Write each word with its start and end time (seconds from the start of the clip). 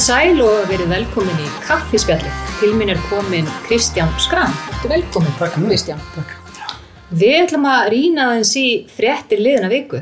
Komið 0.00 0.14
sæl 0.16 0.38
og 0.40 0.62
verið 0.70 0.86
velkomin 0.94 1.40
í 1.44 1.48
kaffispjallið. 1.66 2.36
Til 2.56 2.70
minn 2.72 2.88
er 2.88 3.00
komin 3.10 3.48
Kristján 3.66 4.08
Skram. 4.16 4.54
Þú 4.80 4.88
velkomin, 4.94 5.32
Takk. 5.36 5.58
Kristján. 5.66 5.98
Takk. 6.14 6.30
Við 7.20 7.34
ætlum 7.42 7.66
að 7.68 7.90
rýna 7.92 8.28
aðeins 8.30 8.52
í 8.56 8.62
fréttir 8.88 9.42
liðina 9.44 9.68
viku. 9.68 9.98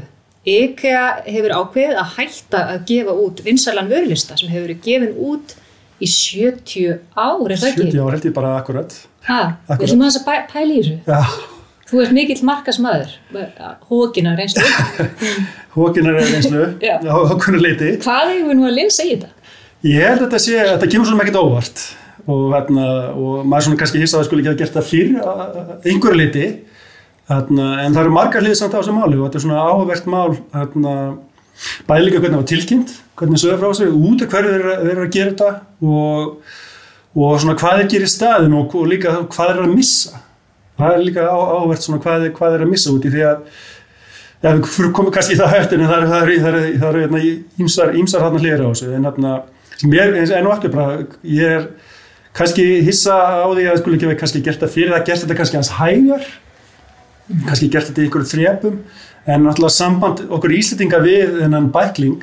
IKEA 0.46 1.00
hefur 1.26 1.54
ákveðið 1.56 1.98
að 1.98 2.12
hætta 2.14 2.60
að 2.76 2.84
gefa 2.92 3.16
út 3.24 3.42
vinsalan 3.48 3.90
vörlista 3.90 4.36
sem 4.38 4.52
hefur 4.52 4.68
verið 4.68 4.84
gefin 4.86 5.16
út 5.32 5.56
í 5.98 6.10
70 6.14 7.00
ár, 7.18 7.42
er 7.50 7.58
það 7.58 7.72
ekki? 7.72 7.88
70 7.88 7.98
ár 8.04 8.14
held 8.14 8.28
ég 8.30 8.36
bara 8.36 8.52
akkurat. 8.60 8.94
Ha, 9.26 9.40
Akkurat. 9.66 9.80
við 9.82 9.88
ætlum 9.88 10.04
að 10.06 10.20
pæ- 10.28 10.46
pæla 10.52 10.76
í 10.76 10.84
þessu. 10.84 11.00
Já, 11.10 11.24
Þú 11.90 12.04
ert 12.04 12.14
mikill 12.14 12.44
markasmaður, 12.46 13.18
hókina 13.90 14.36
reynslu. 14.38 14.62
hókinar 15.74 16.20
er 16.22 16.30
reynslu 16.36 16.62
okkurna 17.34 17.64
leiti. 17.66 17.96
Hvað 18.06 18.30
við 18.36 18.54
nú 18.60 18.68
að 18.70 18.76
linsa 18.78 19.02
í 19.02 19.16
þetta? 19.16 19.32
Ég 19.86 20.02
held 20.02 20.18
að 20.18 20.24
þetta 20.24 20.38
sé, 20.42 20.54
þetta 20.58 20.86
kemur 20.90 21.06
svona 21.06 21.22
ekkert 21.22 21.38
óvart 21.38 21.82
og, 22.26 22.48
hérna, 22.50 22.86
og 23.14 23.44
maður 23.46 23.68
svona 23.68 23.78
kannski 23.78 24.00
hissa 24.02 24.16
að 24.16 24.24
það 24.24 24.26
skulle 24.28 24.42
ekki 24.42 24.50
hafa 24.50 24.60
gert 24.62 24.74
það 24.74 24.88
fyrr 24.88 25.92
einhverju 25.92 26.18
leiti. 26.18 26.48
Hérna, 27.28 27.68
en 27.84 27.94
það 27.94 28.00
eru 28.02 28.14
margar 28.16 28.42
hliðið 28.42 28.58
samt 28.58 28.74
á 28.74 28.78
þessu 28.80 28.96
máli 28.96 29.20
og 29.20 29.28
þetta 29.28 29.38
er 29.38 29.44
svona 29.44 29.62
áhugavert 29.68 30.08
mál 30.10 30.34
hérna, 30.56 30.94
bæði 31.86 32.06
líka 32.08 32.22
hvernig 32.22 32.34
það 32.34 32.42
var 32.42 32.50
tilkynnt, 32.50 32.94
hvernig 33.20 33.42
sögur 33.42 33.62
frá 33.62 33.78
sig, 33.78 33.94
út 34.08 34.24
af 34.24 34.32
hverju 34.32 34.54
þeir 34.54 34.66
þeir 34.68 34.92
eru 34.94 35.04
að 35.04 35.14
gera 35.14 35.34
þetta 35.34 35.50
og, 35.92 36.52
og 37.14 37.40
svona 37.44 37.56
hvað 37.60 37.82
þeir 37.82 37.90
gerir 37.94 38.12
staðin 38.16 38.58
og, 38.58 38.78
og 38.80 38.90
líka 38.90 39.14
hvað 39.20 39.52
þeir 39.52 39.54
eru 39.60 39.68
að 39.68 39.76
missa. 39.76 40.22
Það 40.78 40.96
er 40.96 41.04
líka 41.06 41.28
áhugavert 41.28 41.86
svona 41.86 42.02
hvað 42.02 42.26
þeir 42.26 42.56
eru 42.56 42.66
að 42.66 42.72
missa 42.74 42.96
út 42.96 43.06
í 43.06 43.14
því 43.14 43.26
að 43.28 43.62
Já, 44.38 44.52
við 44.54 44.92
komum 44.94 45.10
kannski 45.10 45.34
í 45.34 45.38
það 45.38 45.54
eftir 45.58 45.80
en 45.82 45.88
það 45.90 46.28
eru 46.30 47.00
hérna 47.02 47.22
ímsar, 47.58 48.22
hann 48.22 48.38
hlýra 48.38 48.68
á 48.68 48.70
þessu 48.70 48.92
en 48.94 49.08
hérna, 49.08 49.32
enn 49.82 50.46
og 50.46 50.52
aftur 50.54 50.74
bara, 50.74 51.00
ég 51.26 51.56
er 51.56 51.64
kannski 52.38 52.66
hissa 52.86 53.16
á 53.18 53.46
því 53.50 53.64
að 53.64 53.72
það 53.72 53.80
skulle 53.80 53.98
ekki 53.98 54.10
vera 54.10 54.20
kannski 54.20 54.42
gert 54.46 54.62
það 54.62 54.74
fyrir 54.76 54.94
það, 54.94 55.04
gert 55.08 55.24
þetta 55.24 55.38
kannski 55.40 55.58
hans 55.58 55.72
hægar 55.80 56.28
kannski 57.48 57.70
gert 57.72 57.90
þetta 57.90 58.04
í 58.04 58.06
einhverju 58.06 58.30
þrepum 58.30 58.78
en 59.28 59.44
náttúrulega 59.44 59.74
samband 59.74 60.22
okkur 60.28 60.54
íslitinga 60.56 61.02
við 61.02 61.34
þennan 61.40 61.68
bækling 61.74 62.22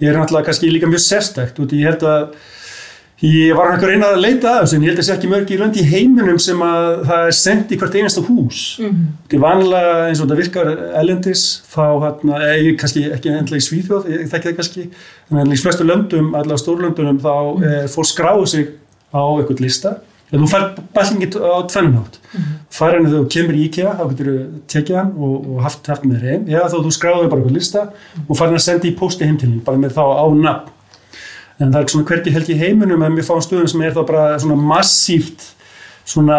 er 0.00 0.16
náttúrulega 0.16 0.48
kannski 0.48 0.72
líka 0.72 0.88
mjög 0.90 1.04
sérstækt 1.04 1.60
og 1.60 1.76
ég 1.76 1.90
held 1.90 2.06
að 2.08 2.32
Ég 3.22 3.52
var 3.54 3.68
hann 3.70 3.78
að 3.78 3.92
reyna 3.92 4.08
að 4.10 4.22
leita 4.24 4.50
að 4.50 4.64
þessu 4.64 4.74
en 4.76 4.82
ég 4.82 4.90
held 4.90 4.98
að 4.98 5.04
það 5.04 5.06
sé 5.06 5.14
ekki 5.14 5.28
mörg 5.30 5.50
í 5.54 5.58
lönd 5.60 5.76
í 5.78 5.82
heiminum 5.86 6.38
sem 6.42 6.62
að 6.66 6.86
það 7.06 7.26
er 7.28 7.36
sendt 7.38 7.70
í 7.70 7.76
hvert 7.78 7.94
einasta 8.00 8.22
hús. 8.26 8.62
Mhm. 8.82 9.04
Þetta 9.22 9.36
er 9.36 9.42
vanlega 9.44 9.92
eins 10.08 10.18
og 10.18 10.26
þetta 10.26 10.38
virkar 10.40 10.70
ellendis 10.98 11.44
þá 11.70 11.84
hérna, 12.02 12.40
eða 12.42 12.56
ég 12.66 12.80
kannski 12.80 13.04
ekki 13.14 13.30
endla 13.30 13.60
í 13.60 13.66
Svíþjóð, 13.68 14.08
ég 14.10 14.26
þekki 14.32 14.48
það 14.48 14.56
kannski, 14.58 14.88
en 15.30 15.54
í 15.54 15.60
flestu 15.62 15.86
löndum, 15.86 16.34
allavega 16.34 16.64
stórlöndunum 16.64 17.22
þá 17.22 17.62
er 17.70 17.86
fólk 17.94 18.10
skráðu 18.10 18.50
sig 18.56 18.74
á 19.14 19.22
eitthvað 19.22 19.62
lista. 19.68 19.94
En 20.32 20.40
þú 20.40 20.48
fær 20.48 20.68
bæklingið 20.96 21.38
á 21.44 21.62
tvennnátt. 21.68 22.18
Fær 22.72 22.94
henni 22.96 23.10
þegar 23.12 23.22
þú 23.22 23.32
kemur 23.36 23.54
í 23.54 23.64
IKEA, 23.68 23.96
þá 23.98 24.04
getur 24.10 24.30
þú 24.32 24.44
tekið 24.66 24.96
hann 24.96 25.10
og, 25.14 25.34
og 25.46 25.58
haft, 25.62 25.86
haft 25.86 26.06
með 26.08 26.22
þeim. 26.24 26.46
Eða 26.48 26.70
þá 26.72 26.78
þú 26.80 26.92
skráðu 26.96 27.28
bara 27.28 27.42
eitthvað 27.42 27.58
lista 27.58 27.82
og 28.26 28.34
fær 28.34 28.48
hann 28.48 28.58
að 28.58 28.64
senda 28.64 28.88
í 28.88 28.96
posti 28.96 29.28
heim 29.28 29.36
til 29.36 29.50
þín, 29.52 29.64
bara 29.66 29.78
með 29.78 29.92
þá 29.94 30.04
á 30.08 30.26
nafn 30.32 30.78
en 31.62 31.72
það 31.72 31.80
er 31.80 31.92
svona 31.94 32.08
hvergi 32.10 32.34
held 32.34 32.50
í 32.50 32.58
heiminum 32.58 33.04
að 33.06 33.16
mér 33.16 33.26
fáum 33.26 33.42
stöðum 33.44 33.70
sem 33.70 33.82
er 33.86 33.94
þá 33.94 34.02
bara 34.08 34.24
svona 34.42 34.58
massíft 34.58 35.52
svona 36.04 36.38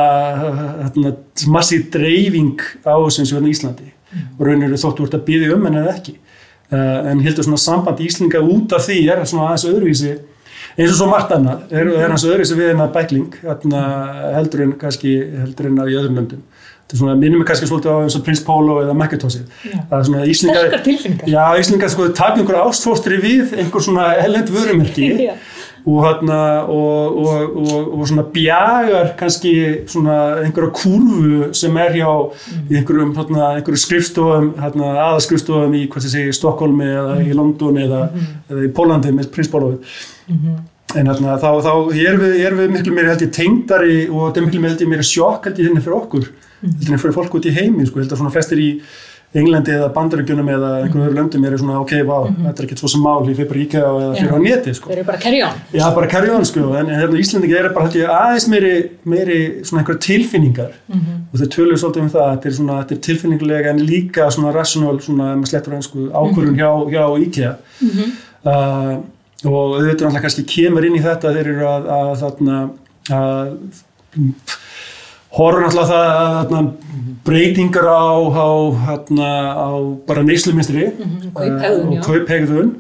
hérna, 0.84 1.16
massíft 1.48 1.94
dreifing 1.94 2.60
á 2.84 2.96
þessum 3.06 3.28
sem 3.30 3.40
er 3.40 3.48
í 3.48 3.54
Íslandi. 3.54 3.90
Og 4.38 4.46
raunir 4.46 4.76
þóttu 4.78 5.06
vart 5.06 5.18
að 5.18 5.26
byggja 5.30 5.56
um 5.56 5.66
en 5.70 5.80
eða 5.82 5.96
ekki. 5.96 6.18
Uh, 6.74 7.10
en 7.12 7.22
heldur 7.22 7.46
svona 7.46 7.62
samband 7.62 8.02
Íslinga 8.02 8.42
út 8.42 8.74
af 8.74 8.86
því 8.88 9.00
er 9.14 9.24
svona 9.30 9.52
aðeins 9.52 9.68
öðruvísi. 9.70 10.14
Eins 10.74 10.90
og 10.90 10.98
svo 10.98 11.08
margt 11.12 11.34
annað 11.36 11.74
er, 11.76 11.90
er 11.92 12.10
hans 12.10 12.26
öðruvísi 12.26 12.58
við 12.58 12.72
hennar 12.72 12.94
bækling 12.94 13.36
hérna, 13.44 13.82
heldur 14.40 14.66
en 14.66 14.76
kannski 14.82 15.14
heldur 15.44 15.70
en 15.70 15.82
að 15.84 15.92
í 15.94 15.98
öðrum 16.00 16.18
löndum. 16.18 16.42
þetta 16.42 16.73
svona 16.94 17.16
minnum 17.20 17.42
mig 17.42 17.48
kannski 17.50 17.70
svolítið 17.70 17.96
á 17.96 17.98
eins 18.04 18.18
og 18.20 18.26
Prins 18.26 18.44
Pólo 18.46 18.80
eða 18.84 18.94
Macintoshið 18.98 19.48
Já. 19.66 19.80
það 19.90 19.98
er 19.98 20.06
svona 20.10 20.28
Íslinga 20.30 20.60
Sterkar 20.60 20.86
tilfinningar. 20.88 21.34
Já, 21.34 21.46
Íslingar 21.62 21.94
sko 21.94 22.08
taka 22.14 22.42
einhver 22.42 22.60
ástfóstri 22.62 23.20
við 23.24 23.58
einhver 23.58 23.86
svona 23.88 24.14
ellend 24.24 24.54
vörumerki. 24.54 25.12
Og, 25.84 25.98
hérna, 26.00 26.64
og, 26.72 27.18
og, 27.20 27.56
og, 27.60 27.88
og 28.00 28.04
svona 28.08 28.24
bjagar 28.32 29.10
kannski 29.20 29.50
svona 29.92 30.14
einhverja 30.40 30.70
kurvu 30.78 31.50
sem 31.60 31.76
er 31.76 31.98
hjá 31.98 32.08
í 32.72 32.78
einhverjum, 32.80 33.12
hérna, 33.18 33.50
einhverjum 33.58 33.82
skrifstofum 33.82 34.48
hérna, 34.64 34.94
aðaskrifstofum 35.10 35.76
í 35.76 35.82
hvað 35.92 36.06
þið 36.06 36.14
segir 36.14 36.38
Stokkólmi 36.38 36.88
eða 36.88 37.18
í 37.26 37.36
London 37.36 37.82
eða, 37.84 38.00
eða 38.48 38.64
í 38.64 38.72
Pólandi 38.78 39.12
með 39.18 39.28
prinsbólofið 39.36 40.00
en 40.96 41.12
hérna, 41.12 41.36
þá, 41.42 41.50
þá 41.66 41.74
erum 42.00 42.24
við, 42.24 42.38
erum 42.46 42.64
við 42.64 42.74
miklu 42.78 42.96
meiri 42.96 43.12
held 43.12 43.28
ég 43.28 43.36
tengdari 43.36 44.00
og 44.08 44.30
þetta 44.30 44.40
er 44.40 44.48
miklu 44.48 44.90
meiri, 44.94 45.08
sjokk 45.08 45.50
held 45.50 45.60
ég 45.60 45.68
henni 45.72 45.84
fyrir 45.84 46.00
okkur 46.00 46.30
heldur 46.64 46.96
en 46.96 47.02
fyrir 47.02 47.18
fólk 47.18 47.40
út 47.40 47.50
í 47.50 47.56
heimi 47.56 47.88
sko, 47.88 48.02
heldur 48.02 48.20
svona 48.20 48.34
flestir 48.34 48.62
í 48.64 48.70
Englandi 49.34 49.74
eða 49.74 49.88
Bandaríkjunum 49.96 50.50
eða 50.54 50.68
einhverju 50.84 51.08
öðru 51.08 51.18
löndum 51.18 51.46
er 51.48 51.56
svona 51.58 51.80
ok, 51.82 51.94
vá, 52.06 52.18
þetta 52.30 52.52
er 52.54 52.68
ekkert 52.68 52.82
svo 52.84 52.90
sem 52.92 53.02
mál 53.02 53.24
í 53.26 53.34
fyrir 53.34 53.62
íkja 53.64 53.80
eða 53.82 54.10
fyrir 54.20 54.30
Já. 54.30 54.36
á 54.38 54.46
neti 54.46 54.74
sko. 54.78 54.92
Þeir 54.92 55.00
eru 55.00 55.08
bara 55.08 55.32
on. 55.48 55.64
Já, 55.74 55.86
bara 55.96 56.20
on 56.36 56.46
sko, 56.46 56.66
en 56.78 56.92
hérna 56.94 57.22
Íslandingi 57.24 57.56
er 57.58 57.70
bara 57.74 57.90
ég 57.98 58.12
aðeins 58.14 58.46
meiri, 58.54 58.74
meiri 59.10 59.40
svona 59.66 59.82
einhverja 59.82 60.04
tilfinningar. 60.06 60.76
Og 61.34 61.42
þau 61.42 61.50
töluðu 61.56 61.80
svolítið 61.82 62.04
um 62.04 62.12
það, 62.14 62.30
þetta 62.36 62.50
er 62.52 62.56
svona, 62.60 62.78
þetta 62.84 62.96
er 62.96 63.02
tilfinningulega 63.08 63.74
en 63.74 63.82
líka 63.88 64.28
svona 64.36 64.54
rational, 64.54 65.00
svona, 65.02 65.32
ef 65.32 65.42
maður 65.42 65.54
slettur 65.56 65.78
einsku, 65.80 66.06
ákvörðun 66.14 66.60
hjá, 66.62 66.70
hjá 66.94 67.06
IKEA. 67.26 67.56
Uh, 68.44 68.94
og 69.50 69.80
auðvitað 69.80 70.06
náttúrulega 70.06 70.24
kannski 70.28 70.46
kemur 70.48 70.86
inn 70.86 71.00
í 71.00 71.02
þetta 71.04 71.34
þeir 71.34 71.50
eru 71.56 71.66
að, 71.72 71.90
að 71.98 72.14
þarna 72.22 72.60
að 73.18 73.58
horfum 75.34 75.66
náttúrulega 75.66 75.90
það 75.90 76.58
að 76.60 76.72
breytingar 77.24 77.88
á, 77.88 78.14
á, 78.36 78.50
þarna, 78.86 79.30
á 79.56 79.70
bara 80.08 80.26
neysluminstri 80.28 80.90
Kauphegðun, 81.34 81.86
og 81.88 81.94
já. 81.96 82.02
kauphegðun 82.04 82.74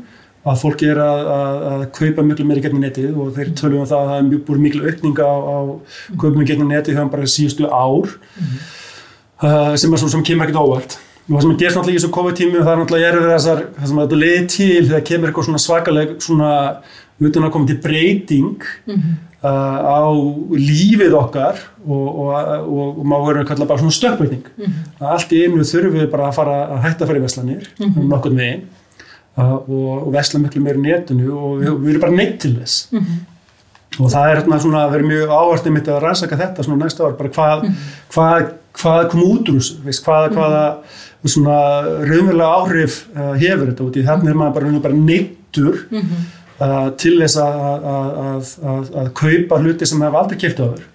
að 0.43 0.59
fólki 0.59 0.89
er 0.91 0.99
að, 0.99 1.21
að, 1.31 1.61
að 1.69 1.83
kaupa 1.95 2.25
miklu 2.27 2.45
meiri 2.47 2.63
gegnum 2.65 2.83
netið 2.83 3.15
og 3.15 3.31
þeir 3.37 3.53
tölum 3.55 3.83
um 3.83 3.87
það 3.87 4.01
að 4.01 4.09
það 4.09 4.17
er 4.17 4.27
mjög 4.27 4.41
búin 4.49 4.63
miklu 4.65 4.89
aukning 4.89 5.21
á, 5.23 5.31
á 5.31 5.57
kaupum 6.19 6.47
gegnum 6.49 6.73
netið 6.73 6.99
þannig 6.99 7.13
bara 7.15 7.31
síðustu 7.31 7.69
ár 7.71 8.11
uh, 8.11 9.73
sem 9.79 9.95
er 9.95 10.01
svo 10.01 10.11
sem 10.11 10.25
kemur 10.27 10.49
ekkert 10.49 10.59
óvart. 10.59 10.97
Og 11.23 11.37
það 11.37 11.45
sem 11.45 11.53
gerst 11.61 11.77
náttúrulega 11.79 11.95
í 11.95 12.01
þessu 12.01 12.11
COVID-tími 12.17 12.59
það 12.59 12.73
er 12.73 12.81
náttúrulega 12.81 13.11
erfið 13.13 13.29
þessar 13.31 13.61
sem 13.79 14.01
þetta 14.01 14.19
leiði 14.19 14.41
til 14.51 14.81
þegar 14.89 15.05
kemur 15.07 15.29
eitthvað 15.29 15.47
svona 15.47 15.63
svakaleg 15.63 16.13
svona 16.25 16.51
utan 17.21 17.43
að 17.45 17.51
koma 17.53 17.67
til 17.69 17.77
breyting 17.83 18.63
uh, 19.43 19.77
á 19.83 20.01
lífið 20.55 21.13
okkar 21.19 21.59
og, 21.85 22.07
og, 22.07 22.29
og, 22.63 22.99
og 22.99 23.03
má 23.05 23.17
vera 23.27 23.43
kalla 23.45 23.65
bara 23.69 23.79
svona 23.79 23.93
stökkbreyting. 23.95 24.45
Að 24.99 25.11
allt 25.13 25.33
í 25.35 25.43
einu 25.45 25.63
þurfum 25.67 25.99
við 25.99 26.09
bara 26.11 26.29
að 26.29 26.37
fara 26.39 26.55
að 26.77 26.81
hætta 26.87 27.03
að 27.03 27.11
fara 27.11 27.19
í 27.19 27.23
veslanir 27.25 27.67
um 27.85 28.09
nokkurn 28.09 28.39
veginn 28.39 28.63
uh, 29.37 29.59
og, 29.67 30.09
vesla 30.15 30.39
miklu 30.39 30.61
meira 30.63 30.79
í 30.79 30.85
netinu 30.87 31.29
og 31.35 31.61
við, 31.61 31.69
við 31.83 31.93
erum 31.93 32.01
bara 32.07 32.17
neitt 32.17 32.39
til 32.43 32.55
þess. 32.57 32.89
Og 33.99 34.09
það 34.09 34.31
er 34.31 34.39
svona 34.59 34.85
að 34.87 34.91
vera 34.95 35.05
mjög 35.05 35.31
áherslu 35.37 35.71
mitt 35.75 35.87
að 35.93 35.99
rannsaka 36.01 36.37
þetta 36.39 36.63
svona 36.65 36.83
næsta 36.85 37.05
ár 37.05 37.17
bara 37.19 37.29
hvað, 37.29 37.65
hvað, 38.15 38.45
hvað 38.81 39.03
kom 39.11 39.21
út 39.27 39.51
úr 39.51 39.59
þessu 39.59 39.83
veist, 39.85 40.01
hvað, 40.07 40.31
hvaða 40.33 40.63
svona 41.29 41.57
raunverulega 42.01 42.55
áhrif 42.57 42.95
uh, 43.13 43.35
hefur 43.37 43.69
þetta 43.69 43.85
út 43.85 43.99
í. 43.99 44.05
Þannig 44.07 44.31
er 44.33 44.39
maður 44.39 44.55
bara, 44.57 44.79
bara 44.87 44.97
neittur 44.97 45.83
uh, 45.93 46.15
til 47.01 47.15
þess 47.17 47.37
að, 47.41 47.63
að, 47.63 48.51
að, 48.63 48.91
að, 49.01 49.07
kaupa 49.17 49.57
hluti 49.63 49.87
sem 49.89 50.03
hef 50.05 50.17
aldrei 50.19 50.39
keipt 50.43 50.61
áður. 50.61 50.85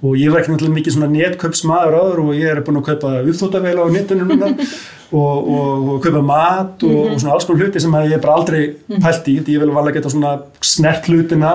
Og 0.00 0.16
ég 0.18 0.32
var 0.32 0.40
ekki 0.40 0.54
náttúrulega 0.54 0.78
mikið 0.78 0.96
svona 0.96 1.10
netkaupsmaður 1.12 1.98
áður 2.00 2.24
og 2.24 2.32
ég 2.38 2.48
er 2.48 2.62
búin 2.64 2.80
að 2.80 2.88
kaupa 2.88 3.12
uppþóttaveil 3.20 3.76
á 3.78 3.86
netinu 3.92 4.26
núna 4.30 4.50
og, 5.20 5.36
og, 5.36 5.88
og 5.94 6.02
kaupa 6.06 6.24
mat 6.24 6.86
og, 6.88 6.98
og 7.12 7.20
svona 7.20 7.36
alls 7.36 7.46
konar 7.48 7.66
hluti 7.66 7.82
sem 7.84 7.96
ég 8.08 8.22
bara 8.24 8.38
aldrei 8.40 8.62
pælt 8.88 9.28
í, 9.28 9.38
ég 9.44 9.62
vil 9.62 9.70
alveg 9.70 10.00
geta 10.00 10.12
svona 10.12 10.36
snert 10.64 11.08
hlutina 11.10 11.54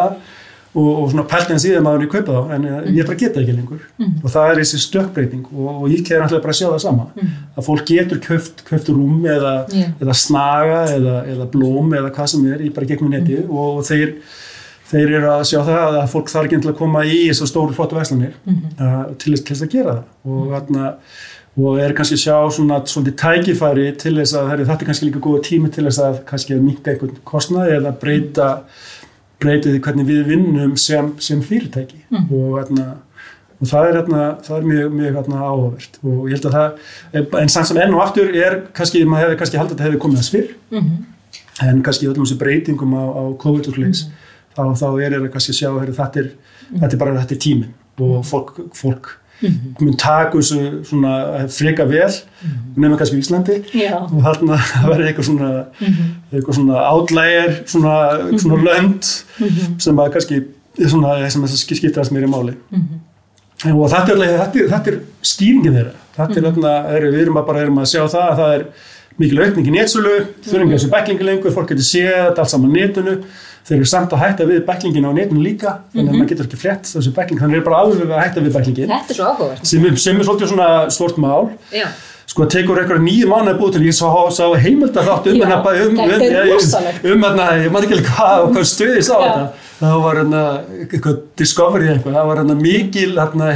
og, 0.78 0.90
og 1.02 1.12
svona 1.12 1.26
pælt 1.30 1.52
en 1.54 1.62
síðan 1.62 1.86
maður 1.86 2.06
ég 2.06 2.12
kaupa 2.14 2.36
þá 2.36 2.52
en 2.56 2.66
eh, 2.70 2.90
ég 3.00 3.08
bara 3.08 3.20
geta 3.20 3.42
ekki 3.42 3.56
lengur. 3.56 3.86
Og 4.22 4.28
það 4.34 4.50
er 4.52 4.60
þessi 4.62 4.82
stökkbreyting 4.84 5.46
og, 5.54 5.70
og 5.74 5.86
ég 5.92 6.04
kæði 6.06 6.20
náttúrulega 6.22 6.46
bara 6.46 6.56
að 6.56 6.60
sjá 6.60 6.68
það 6.68 6.84
sama. 6.84 7.08
Að 7.58 7.70
fólk 7.70 7.88
getur 7.90 8.22
köft, 8.24 8.66
köft 8.68 8.92
rúm 8.94 9.24
eða, 9.26 9.54
Já. 9.74 9.88
eða 10.04 10.18
snaga 10.18 10.82
eða, 10.98 11.16
eða 11.34 11.48
blóm 11.54 11.96
eða 11.98 12.12
hvað 12.18 12.34
sem 12.34 12.52
er 12.54 12.68
í 12.68 12.74
bara 12.76 12.90
gegnum 12.92 13.16
neti 13.16 13.40
og, 13.48 13.80
og 13.80 13.88
þeir 13.88 14.20
þeir 14.88 15.16
eru 15.18 15.32
að 15.34 15.48
sjá 15.50 15.58
það 15.68 15.98
að 16.02 16.12
fólk 16.14 16.30
þarf 16.32 16.48
ekki 16.48 16.60
til 16.64 16.72
að 16.72 16.78
koma 16.80 17.02
í 17.04 17.18
þessu 17.26 17.48
stóru 17.50 17.74
flottu 17.76 17.98
veslanir 17.98 18.38
uh, 18.48 19.02
til 19.20 19.34
þess 19.36 19.66
að 19.66 19.74
gera 19.74 19.98
það. 19.98 20.06
Og, 20.28 20.46
þarna, 20.54 20.92
og 21.58 21.82
er 21.84 21.96
kannski 21.98 22.16
að 22.16 22.22
sjá 22.24 22.38
svona 22.56 22.78
svolítið 22.88 23.18
tækifæri 23.20 23.88
til 24.00 24.14
þess 24.22 24.38
að 24.40 24.54
þetta 24.62 24.78
er 24.78 24.90
kannski 24.92 25.10
líka 25.10 25.24
góða 25.26 25.42
tími 25.50 25.72
til 25.74 25.88
þess 25.90 26.04
að 26.06 26.22
kannski 26.30 26.56
að 26.56 26.64
minka 26.70 26.94
einhvern 26.94 27.20
kostnaði 27.28 27.76
eða 27.82 27.96
breyta 28.00 28.48
breyta 28.48 28.52
því 29.42 29.81
hvernig 29.86 30.07
við 30.07 30.24
vinnum 30.31 30.78
sem, 30.78 31.12
sem 31.19 31.42
fyrirtæki. 31.45 32.00
Og, 32.31 32.57
þarna, 32.57 32.88
og 33.60 33.69
það 33.69 33.89
er, 33.89 34.00
þarna, 34.00 34.24
það 34.48 34.57
er 34.57 34.69
mjög, 34.72 34.95
mjög 35.01 35.19
áhugavert. 35.34 36.00
Og 36.04 36.24
ég 36.30 36.38
held 36.38 36.48
að 36.50 36.57
það 36.57 37.42
en 37.42 37.54
samt 37.54 37.72
sem 37.72 37.81
enn 37.84 37.94
og 37.98 38.06
aftur 38.06 38.34
er 38.36 38.62
kannski, 38.78 39.04
maður 39.06 39.28
hefði 39.28 39.42
kannski 39.44 39.62
haldið 39.62 39.72
að 39.72 39.78
þetta 39.78 39.88
hefði 39.89 40.01
komið 40.06 40.24
að 40.24 40.30
svir 40.31 40.50
en 41.68 41.84
kannski 41.86 42.07
öllum 42.07 42.25
þessu 42.25 42.38
breytingum 42.38 42.94
á, 42.94 43.04
á 43.18 43.24
COVID 43.42 43.69
og 43.72 43.78
sliðis 43.78 44.04
þá, 44.57 44.63
þá 44.78 44.88
er 45.01 45.16
það 45.16 45.30
kannski 45.34 45.54
að 45.54 45.60
sjá 45.60 45.69
heru, 45.80 45.94
þetta, 45.98 46.22
er, 46.22 46.30
þetta 46.74 46.94
er 46.94 47.01
bara 47.01 47.22
þetta 47.22 47.36
er 47.36 47.42
tíminn. 47.42 47.74
Og 47.98 48.25
fólk, 48.25 48.60
fólk 48.78 49.13
mun 49.44 49.98
taka 50.00 50.38
þessu 50.38 50.84
svona 50.88 51.48
freka 51.54 51.86
vel 51.89 52.10
nefnum 52.75 52.98
kannski 53.00 53.19
í 53.19 53.24
Íslandi. 53.24 53.57
Já. 53.78 53.95
og 54.01 54.19
þarna 54.25 54.57
verður 54.89 55.07
eitthvað 55.10 55.30
svona 55.30 55.51
eitthvað 56.31 56.60
svona 56.60 56.84
outlier 56.92 57.57
svona, 57.66 57.95
svona 58.42 58.62
lönd 58.66 59.12
sem 59.84 60.01
að 60.04 60.12
kannski 60.18 60.42
svona, 60.78 61.18
sem 61.30 61.48
skiptast 61.48 62.13
mér 62.13 62.28
í 62.28 62.31
máli. 62.31 62.57
Og 63.74 63.88
þetta 63.89 64.13
er, 64.13 64.19
þetta 64.44 64.60
er, 64.62 64.68
þetta 64.74 64.92
er 64.92 65.00
skýringin 65.25 65.74
þeirra. 65.80 65.95
Þetta 66.18 66.38
er 66.38 66.45
þarna, 66.51 66.75
við 67.07 67.24
erum 67.24 67.40
að 67.42 67.48
bara 67.50 67.66
erum 67.66 67.81
að 67.81 67.90
sjá 67.94 68.04
það 68.06 68.24
að 68.28 68.40
það 68.42 68.54
er 68.57 68.68
mikil 69.18 69.42
aukning 69.42 69.69
í 69.69 69.74
netsölu 69.74 70.16
þurfum 70.45 70.68
ekki 70.68 70.75
þessu 70.78 70.90
backlingi 70.94 71.25
lengur, 71.25 71.54
fólk 71.56 71.72
getur 71.72 71.88
séð 71.88 72.28
allt 72.38 72.51
saman 72.51 72.74
á 72.74 72.78
netinu, 72.78 73.16
þeir 73.68 73.78
eru 73.78 73.88
samt 73.92 74.14
að 74.16 74.22
hætta 74.24 74.46
við 74.48 74.60
backlingin 74.68 75.08
á 75.08 75.12
netinu 75.12 75.42
líka, 75.44 75.72
þannig 75.94 76.12
að 76.12 76.18
maður 76.18 76.30
getur 76.31 76.46
ekki 76.48 76.60
flett 76.62 76.86
þessu 76.94 77.12
backling, 77.18 77.40
þannig 77.42 77.60
er 77.62 77.66
bara 77.68 77.80
alveg 77.84 78.12
að 78.12 78.22
hætta 78.24 78.44
við 78.46 78.54
backlingin 78.58 78.92
Þetta 78.94 79.12
er 79.14 79.18
svo 79.19 79.25
áhugavert. 79.31 79.66
sem, 79.68 79.88
sem 79.98 80.19
er 80.22 80.28
svolítið 80.30 80.52
svona 80.54 80.69
stort 80.96 81.18
mál 81.19 81.50
Já. 81.75 81.88
sko 82.28 82.44
það 82.46 82.54
tekur 82.56 82.80
eitthvað 82.81 83.04
nýju 83.08 83.28
mánuði 83.31 83.54
að 83.54 83.60
búið 83.62 83.75
til 83.78 83.84
ég 83.88 83.98
sá, 83.98 84.08
sá 84.38 84.46
heimilda 84.64 85.04
þátt 85.08 85.28
um 85.31 85.38
hérna 85.42 85.60
um, 85.60 85.68
um, 85.68 86.00
um, 86.08 87.14
um 87.14 87.28
hérna, 87.28 87.46
ég 87.64 87.72
maður 87.75 87.88
ekki 87.88 87.98
alveg 87.98 88.10
hvað 88.16 88.44
og 88.48 88.50
hvað 88.56 88.68
stuði 88.72 89.04
sá 89.04 89.14
Já. 89.14 89.28
þetta 89.28 89.46
það 89.84 90.02
var 90.08 90.19
hérna 90.22 90.42
eitthvað 90.88 91.22
discovery 91.44 91.88
eitthvað, 91.94 92.18
það 92.18 92.28
var 92.31 92.42
hérna 92.42 92.58
mikil 92.64 93.12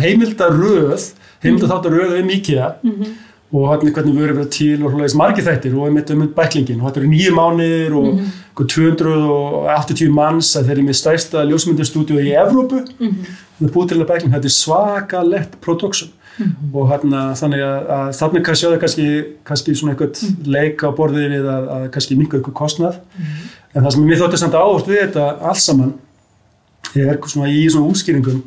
heimildaröð 0.06 1.10
heimildarþáttaröð 1.44 2.19
um 2.22 2.30
IKEA 2.38 2.72
Mhm. 2.84 3.12
Og 3.51 3.65
hvernig 3.92 4.13
erum 4.24 4.38
verið 4.39 4.51
til 4.56 4.83
og 4.86 4.94
hlulega 4.94 5.18
margir 5.19 5.44
þættir 5.44 5.74
og 5.75 5.88
einmitt 5.89 6.12
um 6.13 6.21
bæklingin 6.38 6.80
og 6.81 6.88
þetta 6.88 7.01
eru 7.01 7.09
nýju 7.12 7.33
mánuðir 7.36 7.95
og 8.00 8.07
Mhm. 8.13 8.31
mm 8.56 8.68
280 8.68 10.09
manns. 10.12 10.56
Að 10.56 10.65
þeir 10.68 10.71
eru 10.77 10.83
með 10.88 10.98
stærsta 11.00 11.44
ljósmyndarstúdíu 11.50 12.19
í 12.21 12.31
Evrópu. 12.38 12.81
Það 13.00 13.68
er 13.68 13.74
búið 13.75 13.88
til 13.89 13.98
að 14.01 14.07
bækling, 14.12 14.33
þetta 14.33 14.50
er 14.50 14.56
svakalegt 14.56 15.56
production. 15.62 16.09
Og 16.74 16.88
hérna 16.89 17.33
þannig 17.36 17.59
að, 17.62 17.89
að 17.95 18.12
þannig 18.19 18.44
kannski 18.48 18.65
sjáðu 18.65 18.80
kannski, 18.80 19.07
kannski 19.45 19.75
svona 19.75 19.94
eitthvað 19.95 20.48
leik 20.48 20.83
á 20.83 20.89
borðið 20.95 21.27
við 21.36 21.50
að, 21.51 21.68
að 21.75 21.89
kannski 21.92 22.18
minka 22.18 22.38
ykkur 22.39 22.53
kostnað. 22.56 23.00
En 23.75 23.83
það 23.83 23.92
sem 23.92 24.06
mér 24.07 24.21
þótti 24.21 24.39
samt 24.42 24.53
áhort 24.56 24.88
við 24.88 25.01
þetta 25.03 25.25
alls 25.51 25.65
saman 25.68 25.94
er 26.95 27.19
svona 27.27 27.51
í 27.51 27.68
svona 27.71 27.92
útskýringum 27.92 28.42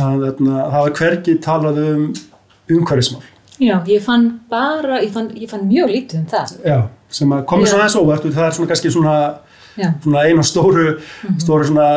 að 0.00 0.28
það 0.38 0.78
var 0.80 0.94
hvergi 1.00 1.38
talað 1.44 1.80
um 1.88 2.04
umhverfismál 2.72 3.22
Já, 3.60 3.76
ég 3.86 4.00
fann 4.02 4.40
bara, 4.50 5.00
ég 5.04 5.12
fann, 5.12 5.30
ég 5.36 5.48
fann 5.50 5.66
mjög 5.68 5.90
lítið 5.92 6.18
um 6.22 6.26
það. 6.32 6.52
Já, 6.66 6.78
sem 7.12 7.32
að 7.36 7.44
komið 7.50 7.68
svona 7.72 7.82
aðeins 7.84 7.96
óvart 8.00 8.24
og 8.24 8.32
það 8.36 8.46
er 8.46 8.54
svona 8.56 8.68
kannski 8.72 8.90
svona, 8.94 9.16
svona 10.02 10.22
einu 10.28 10.42
stóru, 10.48 10.86
stóru 11.42 11.66
svona 11.68 11.88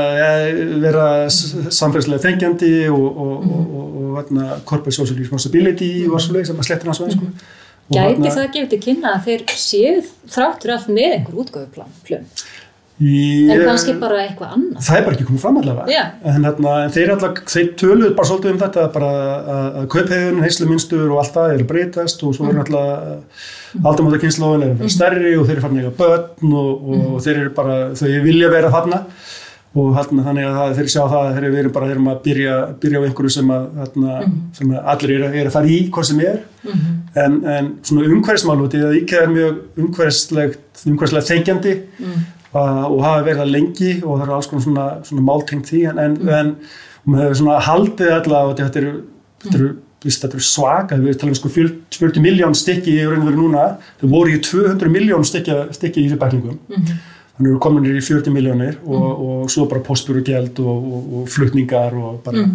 vera 0.84 1.06
samfélagslega 1.30 2.24
þengjandi 2.28 2.72
og, 2.92 3.06
og, 3.06 3.46
og, 3.46 3.70
og, 3.80 3.94
og 4.02 4.18
hérna, 4.20 4.50
corporate 4.68 4.96
social 5.00 5.20
responsibility 5.20 5.92
og 6.10 6.20
svoleið 6.24 6.52
sem 6.52 6.60
að 6.62 6.70
slettir 6.70 6.92
hans 6.92 7.02
veginn 7.04 7.18
sko. 7.18 7.32
Gæti 7.86 8.16
þarna- 8.18 8.36
það 8.36 8.52
gefið 8.56 8.70
til 8.70 8.82
kynna 8.82 9.10
að 9.16 9.26
þeir 9.28 9.42
séu 9.62 9.98
þráttur 10.36 10.72
allt 10.76 10.88
með 10.90 11.12
einhver 11.20 11.42
útgöfuplan, 11.44 11.92
Í, 12.96 13.52
en 13.52 13.62
kannski 13.68 13.98
bara 14.00 14.22
eitthvað 14.24 14.54
annað. 14.56 14.84
það 14.86 14.98
er 14.98 15.02
bara 15.04 15.18
ekki 15.18 15.26
komið 15.28 15.42
fram 15.44 15.58
allavega. 15.60 15.92
Já. 15.92 16.04
en, 16.32 16.46
hérna, 16.48 16.76
en 16.86 16.94
þeir, 16.96 17.12
þeir 17.52 17.72
töluðu 17.82 18.12
bara 18.16 18.30
svolítið 18.30 18.54
um 18.54 18.60
þetta 18.62 18.86
bara 18.94 19.10
að, 19.56 19.80
kauphegðun, 19.92 20.44
heisluminstur 20.46 21.10
og 21.10 21.20
allt 21.20 21.34
það 21.36 21.56
er 21.56 21.64
að 21.66 21.72
breytast 21.74 22.24
og 22.24 22.36
svo 22.38 22.48
er 22.48 22.56
náttúrulega 22.56 23.26
aldamóta 23.84 24.22
kynnslóðin 24.22 24.64
er 24.64 24.72
að 24.72 24.84
vera 24.86 24.94
stærri 24.96 25.34
og 25.36 25.44
þeir 25.50 25.58
eru 25.58 25.66
farin 25.66 25.82
að 25.82 25.90
eiga 25.90 25.98
börn 26.00 26.54
og, 26.62 26.86
og 26.96 27.18
þeir 27.26 27.42
eru 27.42 27.52
bara, 27.58 27.80
þau 28.00 28.08
vilja 28.30 28.52
vera 28.54 28.72
þarna. 28.78 29.02
Og 29.76 29.90
hérna, 29.98 30.24
þannig 30.24 30.46
að 30.48 30.54
það, 30.56 30.74
þeir 30.78 30.90
sjá 30.94 31.02
það 31.02 31.18
að 31.20 31.34
þeir 31.36 31.46
eru 31.60 31.72
bara 31.76 31.88
þeir 31.90 31.98
eru 31.98 32.06
að 32.14 32.20
byrja, 32.24 32.54
byrja 32.80 33.00
á 33.02 33.06
einhverju 33.10 33.32
sem 33.36 33.50
að, 33.52 33.66
hérna, 33.82 34.20
sem 34.56 34.70
að 34.72 34.86
allir 34.94 35.14
eru, 35.18 35.32
eru 35.34 35.50
að 35.50 35.56
fara 35.58 35.74
í 35.76 35.80
hvað 35.92 36.08
sem 36.08 36.22
er. 36.24 36.38
En, 37.20 37.36
en 37.44 37.68
svona 37.84 38.08
umhverfismálu 38.08 38.70
því 38.72 38.86
að 38.88 38.96
IKEA 39.02 39.26
er 39.26 39.34
mjög 39.34 39.84
umhverfislegt 39.84 40.86
umhverfislega 40.88 41.28
þengjandi 41.28 41.76
uh, 41.76 42.24
og 42.62 43.00
hafa 43.04 43.24
verið 43.26 43.42
það 43.42 43.54
lengi 43.54 43.94
og 44.02 44.12
það 44.12 44.26
eru 44.26 44.36
alls 44.36 44.52
konar 44.52 44.66
svona, 44.66 44.86
svona 45.08 45.26
máltengt 45.28 45.72
því 45.72 45.82
en, 45.92 46.04
en, 46.06 46.16
en 46.40 46.54
maður 47.06 47.26
hefur 47.26 47.42
svona 47.42 47.58
haldið 47.66 48.14
allavega 48.16 48.54
að 48.54 48.62
þetta 48.62 48.82
eru, 48.82 48.94
þetta 49.44 49.60
eru, 49.60 49.72
víst, 50.06 50.24
þetta 50.24 50.38
eru 50.38 50.46
svaka, 50.48 51.00
við 51.02 51.20
talum 51.22 51.38
sko 51.38 51.52
40 51.52 52.00
40 52.00 52.24
miljón 52.24 52.56
stykki 52.58 52.96
í 52.96 53.04
raun 53.06 53.24
og 53.24 53.30
veru 53.30 53.42
núna. 53.42 53.68
Þau 54.02 54.08
voru 54.12 54.34
í 54.36 54.42
200 54.44 54.92
miljón 54.94 55.28
stykki, 55.28 55.56
í 55.56 56.08
þessu 56.08 56.20
bæklingum. 56.22 56.60
Þannig 57.36 57.52
eru 57.52 57.62
komin 57.64 57.88
í 57.90 58.04
40 58.04 58.32
miljónir 58.32 58.78
og, 58.86 59.08
og 59.28 59.48
svo 59.52 59.66
bara 59.72 59.84
postbúrugjald 59.84 60.62
og, 60.64 60.86
og, 60.98 61.08
og 61.20 61.32
flutningar 61.34 61.98
og 62.00 62.22
bara 62.24 62.46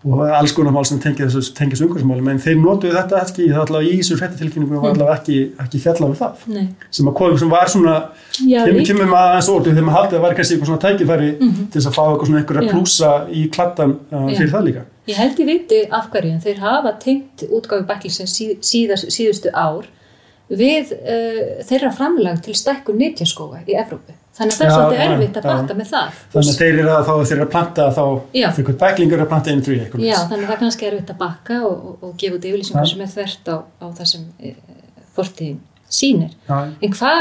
og 0.00 0.20
alls 0.32 0.54
konar 0.56 0.72
mál 0.72 0.86
sem 0.88 0.96
tengja 1.00 1.26
þessu 1.28 1.52
tengja 1.56 1.76
umhverfismálum 1.84 2.28
en 2.32 2.38
þeir 2.40 2.56
notuðu 2.56 2.94
þetta 2.94 3.18
ekki 3.20 3.48
það 3.50 3.64
allavega 3.66 3.90
í 3.90 3.96
þessu 3.98 4.16
fréttatilkynningu 4.16 4.78
var 4.80 4.94
allavega 4.94 5.16
ekki, 5.18 5.40
ekki 5.60 5.80
fjallað 5.82 6.06
um 6.08 6.14
það. 6.16 6.46
Nei. 6.54 6.62
sem 6.96 7.10
að 7.10 7.16
kom 7.18 7.34
sem 7.42 7.52
var 7.52 7.72
svona 7.72 7.96
kemur, 8.38 8.80
kemur 8.88 9.10
maður 9.10 9.34
aðeins 9.34 9.50
orðið 9.54 9.74
þegar 9.74 9.86
maður 9.90 9.98
haldið 9.98 10.16
að 10.16 10.16
það 10.16 10.24
var 10.24 10.36
kannski 10.38 10.56
eitthvað 10.56 10.70
svona 10.70 10.84
tækifæri 10.86 11.28
til 11.42 11.74
þess 11.74 11.90
að 11.90 11.96
fá 11.98 12.02
eitthvað 12.06 12.30
svona 12.30 12.40
einhverja 12.40 12.72
plúsa 12.72 13.12
í 13.28 13.42
klattan 13.52 13.94
uh, 13.98 14.26
fyrir 14.30 14.54
það 14.54 14.66
líka. 14.70 14.86
Ég 15.10 15.20
held 15.20 15.44
ég 15.44 15.50
viti 15.50 15.82
af 16.00 16.08
hverju 16.14 16.32
en 16.32 16.42
þeir 16.46 16.64
hafa 16.64 16.94
tengt 17.04 17.44
útgáfi 17.50 17.88
bæklisins 17.90 18.38
síðast, 18.70 19.12
síðustu 19.12 19.52
ár 19.52 19.84
við 20.48 20.96
uh, 20.96 21.60
þeirra 21.68 21.92
framlag 21.92 22.40
til 22.46 22.56
stækkun 22.56 22.96
nýtjaskóa 23.04 23.66
í 23.68 23.76
Evrópu. 23.76 24.16
Þannig 24.30 24.54
að 24.54 24.60
það 24.60 24.66
er 24.66 24.74
svolítið 24.74 25.00
erfitt 25.04 25.38
að 25.40 25.46
baka 25.50 25.74
með 25.76 25.88
það. 25.90 26.18
þannig 26.32 26.50
að 26.50 26.60
þeir 26.60 26.76
eru 26.80 26.92
að 26.94 27.08
þá 27.08 27.14
þeir 27.30 27.34
eru 27.36 27.44
að 27.44 27.50
planta 27.54 27.86
þá 27.96 28.04
fyrir 28.30 28.46
eitthvað 28.50 28.78
bæklingur 28.82 29.22
að 29.24 29.30
planta 29.32 29.50
einu 29.50 29.74
eitthvað 29.74 30.04
Já, 30.06 30.14
þannig 30.30 30.44
að 30.44 30.50
það 30.50 30.54
er 30.54 30.60
kannski 30.62 30.86
erfitt 30.90 31.10
að 31.10 31.18
bakka 31.20 31.58
og, 31.66 31.74
og, 31.90 31.96
og 32.06 32.12
gefa 32.20 32.38
út 32.38 32.46
yfirlýsingar 32.50 32.88
sem 32.92 33.02
er 33.04 33.10
þvert 33.16 33.50
á, 33.50 33.56
á 33.60 33.86
það 33.98 34.10
sem 34.12 34.22
e, 34.38 34.52
fortíðin 35.18 35.58
sýnir. 35.90 36.38
Já. 36.46 36.56
En 36.70 36.94
hvað, 36.94 37.20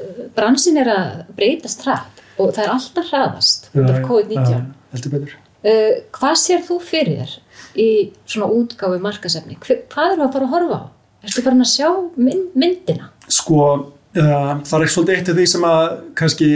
eh, 0.00 0.24
bransin 0.40 0.80
er 0.80 0.90
að 0.94 1.22
breytast 1.36 1.84
hratt 1.86 2.24
og 2.40 2.54
það 2.56 2.64
er 2.64 2.74
alltaf 2.74 3.12
hraðast 3.12 3.70
út 3.74 3.84
af 3.84 4.00
Já, 4.00 4.04
COVID-19. 4.08 4.50
já, 4.50 4.60
heldur 4.96 5.16
betur 5.18 5.38
Uh, 5.60 5.98
hvað 6.16 6.38
sér 6.40 6.62
þú 6.64 6.78
fyrir 6.80 7.18
þér 7.20 7.32
í 7.76 7.88
svona 8.24 8.46
útgáfi 8.48 8.96
markasefni? 9.04 9.58
Hvað 9.60 10.14
eru 10.14 10.24
að 10.24 10.30
fara 10.32 10.46
að 10.46 10.54
horfa 10.54 10.78
á? 10.80 10.84
Ertu 11.28 11.42
farin 11.44 11.60
að 11.60 11.68
sjá 11.68 11.88
mynd, 12.16 12.46
myndina? 12.56 13.10
sko 13.28 13.66
það 14.14 14.76
er 14.76 14.84
ekki 14.84 14.94
svolítið 14.94 15.16
eitt 15.16 15.28
af 15.30 15.36
því 15.38 15.46
sem 15.46 15.66
að 15.68 15.84
kannski 16.18 16.50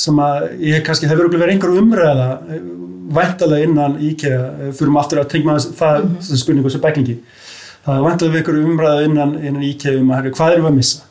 sem 0.00 0.20
að 0.22 0.48
ég 0.62 0.84
kannski 0.86 1.10
hefur 1.10 1.30
verið 1.32 1.54
einhver 1.54 1.76
umræða 1.80 2.30
eh, 2.54 2.64
væntalega 3.10 3.66
innan 3.66 3.96
IKEA. 4.10 4.40
Eh, 4.40 4.72
fyrir 4.76 4.92
maður 4.94 5.04
aftur 5.04 5.22
að 5.22 5.30
tengja 5.32 5.50
maður 5.50 5.78
það 5.80 5.96
mm 5.98 6.10
-hmm. 6.16 6.42
spurningu 6.42 6.70
sem 6.70 6.84
bæklingi 6.84 7.16
það 7.84 7.96
er 7.96 8.06
væntalega 8.06 8.38
einhver 8.40 8.60
umræða 8.60 9.04
innan, 9.08 9.34
innan 9.42 9.66
IKEA 9.66 9.98
um 10.00 10.12
að 10.14 10.30
hvað 10.30 10.52
erum 10.52 10.64
við 10.64 10.70
að 10.70 10.76
missa? 10.76 11.02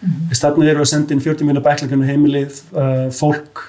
Mm 0.00 0.10
-hmm. 0.10 0.40
þarna 0.40 0.70
eru 0.70 0.80
að 0.80 0.90
senda 0.92 1.14
inn 1.14 1.20
40 1.20 1.46
minna 1.46 1.60
bæklinginu 1.60 2.06
heimilið 2.06 2.62
uh, 2.74 3.10
fólk. 3.10 3.68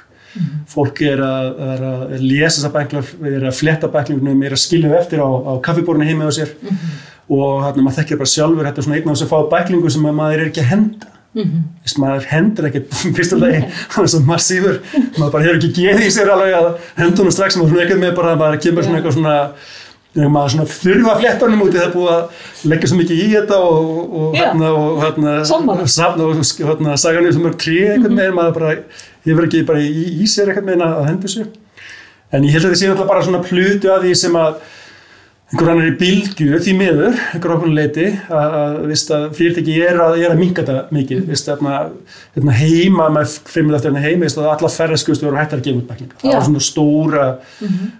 Fólk 0.65 1.01
er 1.01 1.19
að, 1.21 1.47
er 1.61 1.81
að 1.85 2.21
lesa 2.21 2.57
þessa 2.57 2.73
bæklingar, 2.73 3.05
er 3.35 3.43
að 3.45 3.53
fletta 3.53 3.87
bæklingunum 3.87 4.43
er 4.43 4.51
að 4.51 4.63
skilja 4.65 4.97
eftir 4.97 5.19
á, 5.21 5.29
á 5.29 5.61
kaffibórinu 5.61 6.05
heima 6.05 6.25
á 6.25 6.31
sér. 6.33 6.55
Og 7.29 7.61
hérna 7.61 7.83
maður 7.83 7.99
þekkir 7.99 8.17
bara 8.17 8.33
sjálfur 8.33 8.65
þetta 8.65 8.81
er 8.81 8.83
svona 8.83 8.97
einn 8.97 9.09
af 9.09 9.13
þess 9.13 9.25
að 9.27 9.33
fá 9.33 9.49
bæklingu 9.53 9.89
sem 9.89 10.05
að 10.05 10.17
maður 10.17 10.39
er 10.39 10.49
ekki 10.49 10.63
að 10.63 10.71
henda 10.71 11.12
Mm 11.33 11.43
-hmm. 11.43 12.01
Maður 12.01 12.25
hendur 12.29 12.65
ekkert 12.69 12.93
fyrsta 13.17 13.37
lagi, 13.41 13.61
það 13.93 14.03
er 14.03 14.09
svo 14.13 14.19
massífur. 14.27 14.75
Maður 15.17 15.31
bara 15.31 15.43
hefur 15.43 15.55
ekki 15.57 15.71
geði 15.81 16.07
í 16.07 16.11
sér 16.13 16.29
alveg 16.29 16.53
að 16.53 16.67
hendunum 16.97 17.31
strax, 17.31 17.57
maður 17.57 17.69
svona 17.71 17.83
ekkert 17.85 17.99
með 18.03 18.15
bara 18.15 18.35
maður 18.35 18.59
kemur 18.61 18.83
svona 18.83 18.97
eitthvað 18.99 19.13
svona 19.17 19.37
maður 20.13 20.51
svona 20.53 20.65
þurfa 20.69 21.11
að 21.15 21.19
fletta 21.23 21.45
honum 21.47 21.61
úti 21.65 21.77
það 21.81 21.93
búið 21.95 22.11
að 22.13 22.23
leggja 22.69 22.87
svo 22.89 22.97
mikið 22.99 23.21
í 23.23 23.27
þetta 23.33 23.55
og, 23.57 24.35
hérna, 24.37 24.67
og 24.77 25.01
hérna 25.01 25.31
Sammála. 25.45 25.87
safna 25.89 26.23
og 26.27 26.35
sk- 26.45 26.65
hérna 26.67 26.97
saga 27.01 27.19
niður 27.21 27.33
sem 27.33 27.45
er 27.49 27.55
trí 27.63 27.77
eitthvað 27.87 28.13
með 28.19 28.29
maður 28.37 28.53
bara 28.59 28.75
hefur 29.25 29.43
ekki 29.47 29.63
bara 29.65 29.79
í, 29.81 30.21
í 30.21 30.27
sér 30.29 30.51
eitthvað 30.53 30.69
með 30.69 30.85
að 30.85 31.07
hendur 31.09 31.29
sér 31.33 31.47
en 32.31 32.43
ég 32.45 32.51
held 32.53 32.65
að 32.65 32.69
þetta 32.69 32.79
sé 32.79 32.87
náttúrulega 32.91 33.07
bara 33.09 33.23
svona 33.25 33.41
plutu 33.49 33.89
að 33.89 34.01
því 34.05 34.13
sem 34.21 34.35
að 34.37 34.53
einhver 35.53 35.69
annar 35.69 35.89
í 35.91 35.93
bylgju 35.99 36.57
því 36.65 36.71
miður, 36.77 37.17
einhver 37.35 37.51
okkur 37.53 37.73
leiti 37.77 38.05
að, 38.33 38.55
að, 38.57 38.93
að 39.13 39.25
fyrirtæki 39.37 39.75
er 39.85 39.99
að, 40.01 40.15
er 40.23 40.33
að 40.33 40.39
minka 40.41 40.63
þetta 40.65 40.95
mikið. 40.97 41.21
Veist, 41.29 41.51
að, 41.53 41.91
að 42.41 42.49
heima 42.57 43.09
með 43.13 43.35
fimmil 43.53 43.77
eftir 43.77 43.91
hérna 43.91 44.01
heima 44.01 44.25
veist, 44.25 44.39
að 44.41 44.49
alla 44.49 44.71
ferðarskjóðstu 44.73 45.29
eru 45.29 45.37
hættar 45.37 45.61
að 45.61 45.67
gefa 45.69 45.83
út 45.83 45.91
bæklinga. 45.91 46.19
Það 46.23 46.33
var 46.33 46.47
svona 46.49 46.65
stóra 46.69 47.27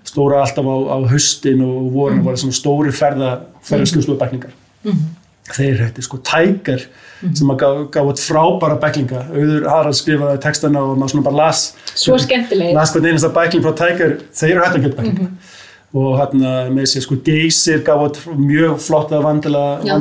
stóra 0.10 0.42
alltaf 0.42 0.66
á, 0.66 0.76
á 0.90 0.98
haustin 1.14 1.66
og 1.68 1.92
vorin 1.94 2.22
mm 2.24 2.28
var 2.32 2.42
svona 2.42 2.58
stóri 2.58 2.94
ferða, 2.96 3.34
ferðarskjóðstu 3.70 4.18
bæklingar. 4.18 4.58
Þeir 5.54 5.82
hætti 5.84 6.06
sko 6.06 6.18
tækar 6.24 6.86
sem 7.36 7.50
að 7.52 7.58
gaf, 7.62 7.80
gaf 7.94 8.10
út 8.14 8.22
frábæra 8.24 8.78
bæklinga. 8.82 9.26
Auður 9.36 9.66
Harald 9.70 9.98
skrifaði 10.00 10.40
textana 10.42 10.82
og 10.82 10.96
maður 10.98 11.14
svona 11.14 11.26
bara 11.28 11.42
las 11.42 11.66
Svo 11.94 12.16
skemmtilegir. 12.20 12.74
las 12.78 12.94
hvern 12.96 13.12
einasta 13.12 13.30
bækling 13.36 13.64
frá 13.66 13.76
tækar 13.84 14.16
þeir 14.32 14.54
eru 14.56 14.64
hægt 14.64 14.80
að 14.80 14.86
geta 14.88 15.02
bæklinga 15.02 15.28
og 15.94 16.16
hérna 16.18 16.52
með 16.74 16.88
sér 16.90 17.04
sko 17.06 17.20
geysir 17.22 17.84
gaf 17.86 18.02
út 18.02 18.20
mjög 18.34 18.80
flotta 18.82 19.20
vandala 19.22 19.62
Já, 19.86 19.94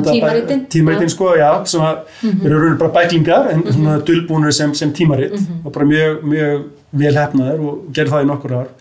tímaritin. 0.73 1.11
sko, 1.13 1.35
já, 1.37 1.49
sem 1.69 1.83
að 1.85 2.23
eru 2.31 2.61
raunir 2.63 2.79
bara 2.79 2.95
bæklingar 2.95 3.51
en 3.51 3.61
svona 3.67 3.99
dulbúnir 4.07 4.55
sem, 4.57 4.73
sem 4.73 4.93
tímarit 4.95 5.35
og 5.37 5.69
bara 5.69 5.85
mjög, 5.85 6.23
mjög 6.31 6.63
vel 7.03 7.13
hefnaðir 7.19 7.61
og 7.61 7.85
gerði 7.93 8.15
það 8.15 8.25
í 8.25 8.29
nokkur 8.31 8.55
ár. 8.57 8.73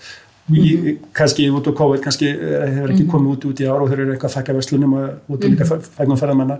Í, 0.52 0.96
kannski 1.16 1.50
út 1.52 1.68
á 1.68 1.72
COVID 1.82 2.00
kannski 2.04 2.32
eh, 2.32 2.64
hefur 2.78 2.94
ekki 2.96 3.04
komið 3.12 3.36
út 3.36 3.46
út 3.50 3.60
í 3.60 3.68
ár 3.68 3.84
og 3.84 3.92
þeir 3.92 4.02
eru 4.06 4.16
eitthvað 4.16 4.32
að 4.32 4.38
fækka 4.38 4.56
verslunum 4.56 4.96
og 4.96 5.36
út 5.36 5.44
í 5.44 5.52
líka 5.52 5.68
fæknum 5.68 6.18
ferðamanna. 6.20 6.58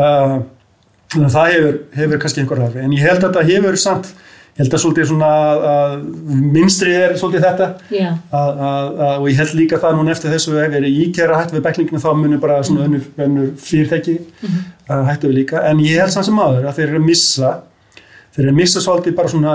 Uh, 0.00 0.34
þannig 1.12 1.28
að 1.28 1.36
það 1.36 1.54
hefur, 1.54 1.78
hefur 2.00 2.24
kannski 2.24 2.42
einhver 2.42 2.64
áhrif. 2.64 2.80
En 2.80 2.96
ég 2.96 3.04
held 3.04 3.20
að 3.20 3.28
þetta 3.28 3.46
hefur 3.52 3.80
samt 3.84 4.10
ég 4.10 4.26
held 4.60 4.74
að 4.76 4.82
svolítið 4.82 5.08
svona 5.10 5.30
að 5.70 5.94
minnstrið 6.54 6.98
er 7.00 7.16
svolítið 7.20 7.46
þetta. 7.46 7.68
Já. 7.94 8.10
að, 8.40 8.50
að, 8.68 8.90
að, 9.06 9.14
og 9.14 9.26
ég 9.30 9.40
held 9.40 9.56
líka 9.58 9.80
það 9.80 9.96
núna 9.98 10.14
eftir 10.14 10.34
þessu 10.34 10.54
ef 10.60 10.76
ég 10.76 10.78
er 10.78 10.88
íkjæra 10.90 11.40
hætt 11.40 11.54
við 11.54 11.64
bæklinginu 11.66 12.02
þá 12.02 12.10
munir 12.18 12.42
bara 12.42 12.60
svona 12.66 12.86
önnur, 12.88 13.08
önnur 13.26 13.50
fyrirtæki 13.60 14.18
að 14.90 15.04
hættu 15.08 15.30
við 15.30 15.36
líka. 15.40 15.64
En 15.70 15.82
ég 15.84 16.00
held 16.02 16.14
samt 16.14 16.28
sem 16.28 16.40
aður 16.44 16.70
að 16.70 16.80
þeir 16.80 16.88
eru 16.88 17.02
að 17.02 17.08
missa 17.08 17.52
þeir 18.34 18.44
eru 18.44 18.52
að 18.54 18.60
missa 18.60 18.84
svolítið 18.84 19.16
bara 19.18 19.32
svona 19.34 19.54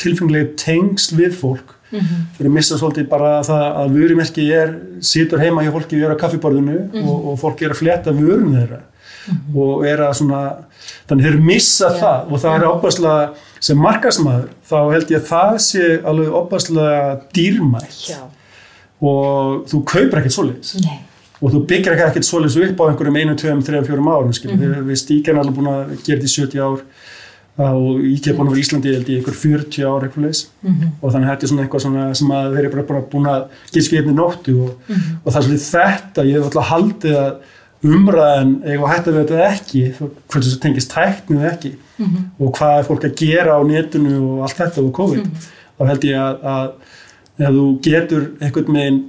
tilfengileg 0.00 0.54
tengsl 0.60 1.18
við 1.18 1.36
fólk. 1.42 1.74
Þeir 1.94 2.46
eru 2.46 2.50
að 2.50 2.56
missa 2.56 2.78
svolítið 2.80 3.10
bara 3.10 3.36
það 3.46 3.66
að 3.82 3.92
vörumerki 3.98 4.48
er, 4.54 4.72
situr 5.04 5.42
heima 5.42 5.62
hjá 5.62 5.70
fólki 5.74 5.98
við 5.98 6.08
erum 6.08 6.18
á 6.18 6.22
kaffiborðinu 6.24 6.78
og, 7.04 7.14
og 7.32 7.38
fólki 7.42 7.68
er 7.68 7.74
að 7.74 7.82
fletta 7.82 8.14
vörun 8.16 8.56
þeirra 8.56 8.80
og 9.54 9.86
er 9.88 10.02
að 10.04 10.12
svona 10.20 10.42
þannig 11.08 11.24
þeir 11.28 11.40
missa 11.40 11.88
Já. 11.90 11.98
það 12.02 12.32
og 12.32 12.42
það 12.44 12.56
er 12.58 12.66
opaslega 12.68 13.30
sem 13.64 13.80
markasmaður 13.80 14.48
þá 14.68 14.78
held 14.92 15.10
ég 15.14 15.20
að 15.22 15.28
það 15.30 15.58
sé 15.68 15.88
alveg 16.12 16.36
opaslega 16.42 17.20
dýrmætt 17.36 17.98
Já. 18.10 18.20
og 19.00 19.64
þú 19.70 19.82
kaupir 19.88 20.20
ekkert 20.20 20.36
svoleiðis 20.36 20.74
Nei. 20.84 20.98
og 21.40 21.54
þú 21.54 21.64
byggir 21.72 21.96
ekkert 21.96 22.28
svoleiðis 22.28 22.60
upp 22.68 22.80
á 22.80 22.88
einhverjum 22.90 23.20
einu, 23.22 23.36
tveim, 23.40 23.64
þreim, 23.64 23.84
fjórum 23.88 24.08
árum 24.12 24.30
mm. 24.30 24.60
-hmm. 24.60 24.86
við 24.90 25.02
stíkjan 25.02 25.38
alveg 25.40 25.56
búin 25.56 25.72
að 25.72 25.82
gera 26.04 26.20
þetta 26.20 26.30
í 26.30 26.36
70 26.36 26.60
ár 26.60 26.80
og 27.54 28.00
ég 28.02 28.26
er 28.26 28.34
búin 28.34 28.48
að 28.48 28.50
vera 28.50 28.58
í 28.58 28.64
Íslandi 28.64 28.92
held 28.94 29.08
ég 29.08 29.18
einhver 29.20 29.36
40 29.38 29.84
ár 29.86 30.02
eitthvað 30.02 30.24
leis 30.26 30.40
Mhm. 30.62 30.88
og 31.00 31.12
þannig 31.12 31.28
er 31.42 31.46
svona 31.46 31.62
eitthvað 31.62 31.82
svona 31.84 32.14
sem 32.14 32.28
að 32.28 32.54
þeir 32.54 32.64
eru 32.64 32.82
bara, 32.82 33.00
búin 33.12 33.26
að 33.30 33.44
gera 33.72 33.84
skipni 33.84 34.12
nóttu 34.14 34.54
og, 34.64 34.70
Mhm. 34.88 35.18
og 35.24 35.32
það 35.32 35.36
er 35.38 35.46
svolítið 35.46 35.70
þetta 35.70 36.24
ég 36.24 36.32
hef 36.34 36.44
alltaf 36.44 36.68
haldið 36.70 37.14
að 37.14 37.34
umræðan 37.84 38.52
eitthvað 38.64 38.90
hægt 38.94 39.08
að 39.08 39.14
við 39.16 39.24
þetta 39.28 39.48
ekki 39.52 39.82
hvernig 39.98 40.44
þessu 40.46 40.60
tengist 40.64 40.92
tæknið 40.94 41.48
ekki 41.52 41.72
Mhm. 41.94 42.22
og 42.42 42.52
hvað 42.58 42.78
er 42.78 42.86
fólk 42.88 43.04
að 43.06 43.12
gera 43.20 43.54
á 43.54 43.60
netinu 43.62 44.14
og 44.34 44.42
allt 44.42 44.56
þetta 44.58 44.82
og 44.82 44.92
COVID 44.96 45.26
þá 45.78 45.84
held 45.86 46.04
ég 46.08 46.16
að, 46.18 46.38
að 46.42 46.70
ef 47.38 47.50
þú 47.54 47.66
getur 47.86 48.24
einhvern 48.40 48.74
veginn 48.74 49.02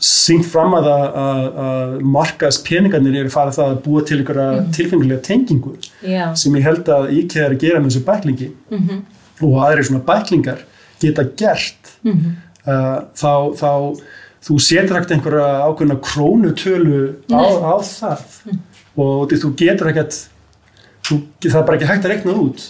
syngt 0.00 0.46
fram 0.52 0.74
að, 0.76 0.86
að, 0.92 1.04
að, 1.16 1.44
að 1.66 2.00
markas 2.16 2.58
peningarnir 2.64 3.14
eru 3.22 3.32
farið 3.32 3.54
það 3.58 3.70
að 3.74 3.78
búa 3.86 4.02
til 4.08 4.18
einhverja 4.20 4.64
tilfengilega 4.76 5.22
tengingu 5.24 5.74
Já. 6.04 6.34
sem 6.36 6.52
ég 6.56 6.62
held 6.68 6.88
að 6.92 7.10
IKEA 7.20 7.44
er 7.46 7.54
að 7.56 7.60
gera 7.64 7.80
með 7.80 7.90
þessu 7.92 8.04
bæklingi 8.08 8.50
Mhm. 8.70 8.98
og 9.42 9.54
aðrir 9.66 9.88
svona 9.90 10.04
bæklingar 10.08 10.58
geta 11.00 11.24
gert 11.36 11.92
Mhm. 12.04 12.36
uh, 12.66 13.00
þá, 13.16 13.32
þá 13.56 14.00
þú 14.46 14.56
setur 14.62 15.00
ekkert 15.00 15.16
einhverja 15.16 15.50
ákveðna 15.66 15.98
krónutölu 16.06 17.02
á, 17.34 17.42
á 17.42 17.74
það. 17.82 18.24
Og 18.96 19.28
því 19.28 19.42
þú 19.42 19.52
getur 19.60 19.92
ekkert 19.92 20.18
þú, 21.06 21.20
það 21.44 21.60
er 21.60 21.66
bara 21.68 21.78
ekki 21.78 21.88
hægt 21.90 22.06
að 22.06 22.14
rekna 22.14 22.36
út 22.40 22.66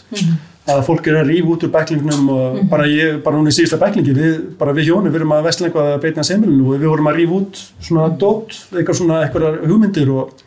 að 0.66 0.80
fólk 0.88 1.06
er 1.06 1.20
að 1.20 1.28
rífa 1.30 1.52
út 1.52 1.64
úr 1.66 1.70
bæklingnum 1.74 2.30
og 2.34 2.56
bara 2.70 2.88
ég, 2.90 3.20
bara 3.22 3.38
núna 3.38 3.52
í 3.52 3.54
síðasta 3.54 3.78
bæklingi 3.78 4.14
við, 4.16 4.32
bara 4.58 4.74
við 4.74 4.88
hjóni, 4.88 5.12
við 5.12 5.20
erum 5.20 5.36
að 5.36 5.46
vesla 5.46 5.68
eitthvað 5.68 5.92
að 5.92 6.00
beitna 6.02 6.24
semilinu 6.26 6.66
og 6.66 6.80
við 6.80 6.90
vorum 6.90 7.10
að 7.10 7.20
rífa 7.20 7.36
út 7.36 7.60
svona 7.76 8.08
dót, 8.18 8.56
eitthvað 8.72 8.98
svona 8.98 9.20
eitthvað 9.22 9.60
hugmyndir 9.62 10.10
og, 10.10 10.42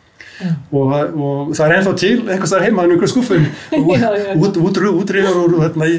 og, 0.76 0.92
og 0.92 1.54
það 1.56 1.64
er 1.64 1.74
ennþá 1.78 1.96
til 2.02 2.12
eitthvað 2.26 2.52
þar 2.52 2.66
heima 2.66 2.84
í 2.84 2.92
einhverjum 2.92 3.14
skuffum 3.14 3.48
út, 4.44 4.60
út, 4.60 4.84
útrýður 4.92 5.40
úr 5.46 5.58
hérna, 5.64 5.90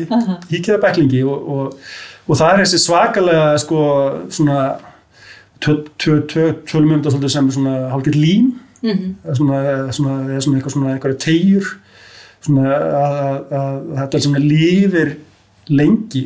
kæða 0.53 0.79
bæklingi 0.85 1.25
og, 1.25 1.51
og, 1.55 1.91
og 2.27 2.41
það 2.43 2.53
er 2.53 2.63
þessi 2.65 2.83
svakalega 2.85 3.50
sko 3.65 3.83
svona 4.29 4.61
tölum 5.61 6.95
um 6.97 7.01
þetta 7.05 7.29
sem 7.29 7.49
svona 7.53 7.77
hálfgett 7.93 8.17
lím. 8.17 8.51
Mhm. 8.81 9.09
eða 9.27 9.35
svona, 9.37 9.57
eitthvað 10.95 11.17
tegjur 11.21 11.67
svona 12.41 12.63
að, 12.73 12.93
að, 12.97 13.17
að, 13.21 13.41
að 13.61 13.97
þetta 13.99 14.17
er 14.17 14.23
svona 14.25 14.39
lífir 14.41 15.11
lengi. 15.69 16.23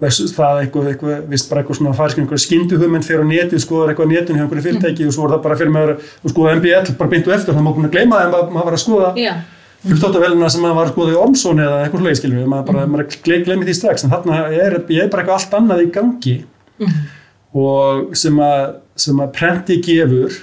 Versus 0.00 0.32
það 0.34 0.60
eitthvað, 0.64 0.86
eitthvað, 0.92 1.24
vist 1.30 1.50
bara 1.50 1.60
eitthvað 1.62 1.76
svona 1.78 1.90
að 1.92 1.98
fara 2.00 2.10
skil 2.12 2.22
einhverja 2.24 2.44
skynduhuminn 2.44 3.04
fyrir 3.06 3.22
á 3.22 3.26
netið, 3.30 3.60
skoðar 3.62 3.90
eitthvað 3.92 4.08
á 4.08 4.12
netinu 4.14 4.38
hjá 4.38 4.44
einhverju 4.46 4.64
fyrirtæki 4.66 5.06
og 5.06 5.12
svo 5.14 5.26
er 5.26 5.34
það 5.34 5.42
bara 5.44 5.58
fyrir 5.60 5.74
með 5.74 5.90
að 5.92 6.32
skoða 6.32 6.54
MBL, 6.58 6.94
bara 6.98 7.10
beintu 7.12 7.34
eftir, 7.34 7.54
það 7.54 7.66
má 7.66 7.70
búin 7.76 7.86
að 7.90 7.94
gleyma 7.94 8.16
það 8.18 8.24
en 8.24 8.32
maður, 8.34 8.48
maður 8.56 8.68
var 8.70 8.76
að 8.78 8.82
skoða 8.82 9.10
Já. 9.20 9.32
hlutóttavélina 9.90 10.50
sem 10.50 10.64
maður 10.64 10.78
var 10.80 10.88
að 10.88 10.94
skoða 10.94 11.12
í 11.14 11.20
Omson 11.26 11.62
eða 11.66 11.78
eitthvað 11.84 12.02
sluði 12.02 12.18
skilur, 12.22 12.48
maður 12.50 12.66
bara, 12.72 12.86
maður 12.94 13.18
gle- 13.28 13.40
gleymi 13.46 13.68
því 13.68 13.76
strax 13.78 14.06
en 14.06 14.14
þarna 14.14 14.40
er, 14.50 14.78
er 14.80 15.12
bara 15.12 15.22
eitthvað 15.22 15.36
allt 15.36 15.56
annað 15.60 15.84
í 15.84 15.90
gangi 15.98 16.36
og 17.56 18.14
sem 18.18 18.36
að, 18.44 18.76
sem 19.00 19.18
að 19.22 19.34
prenti 19.34 19.80
gefur 19.82 20.36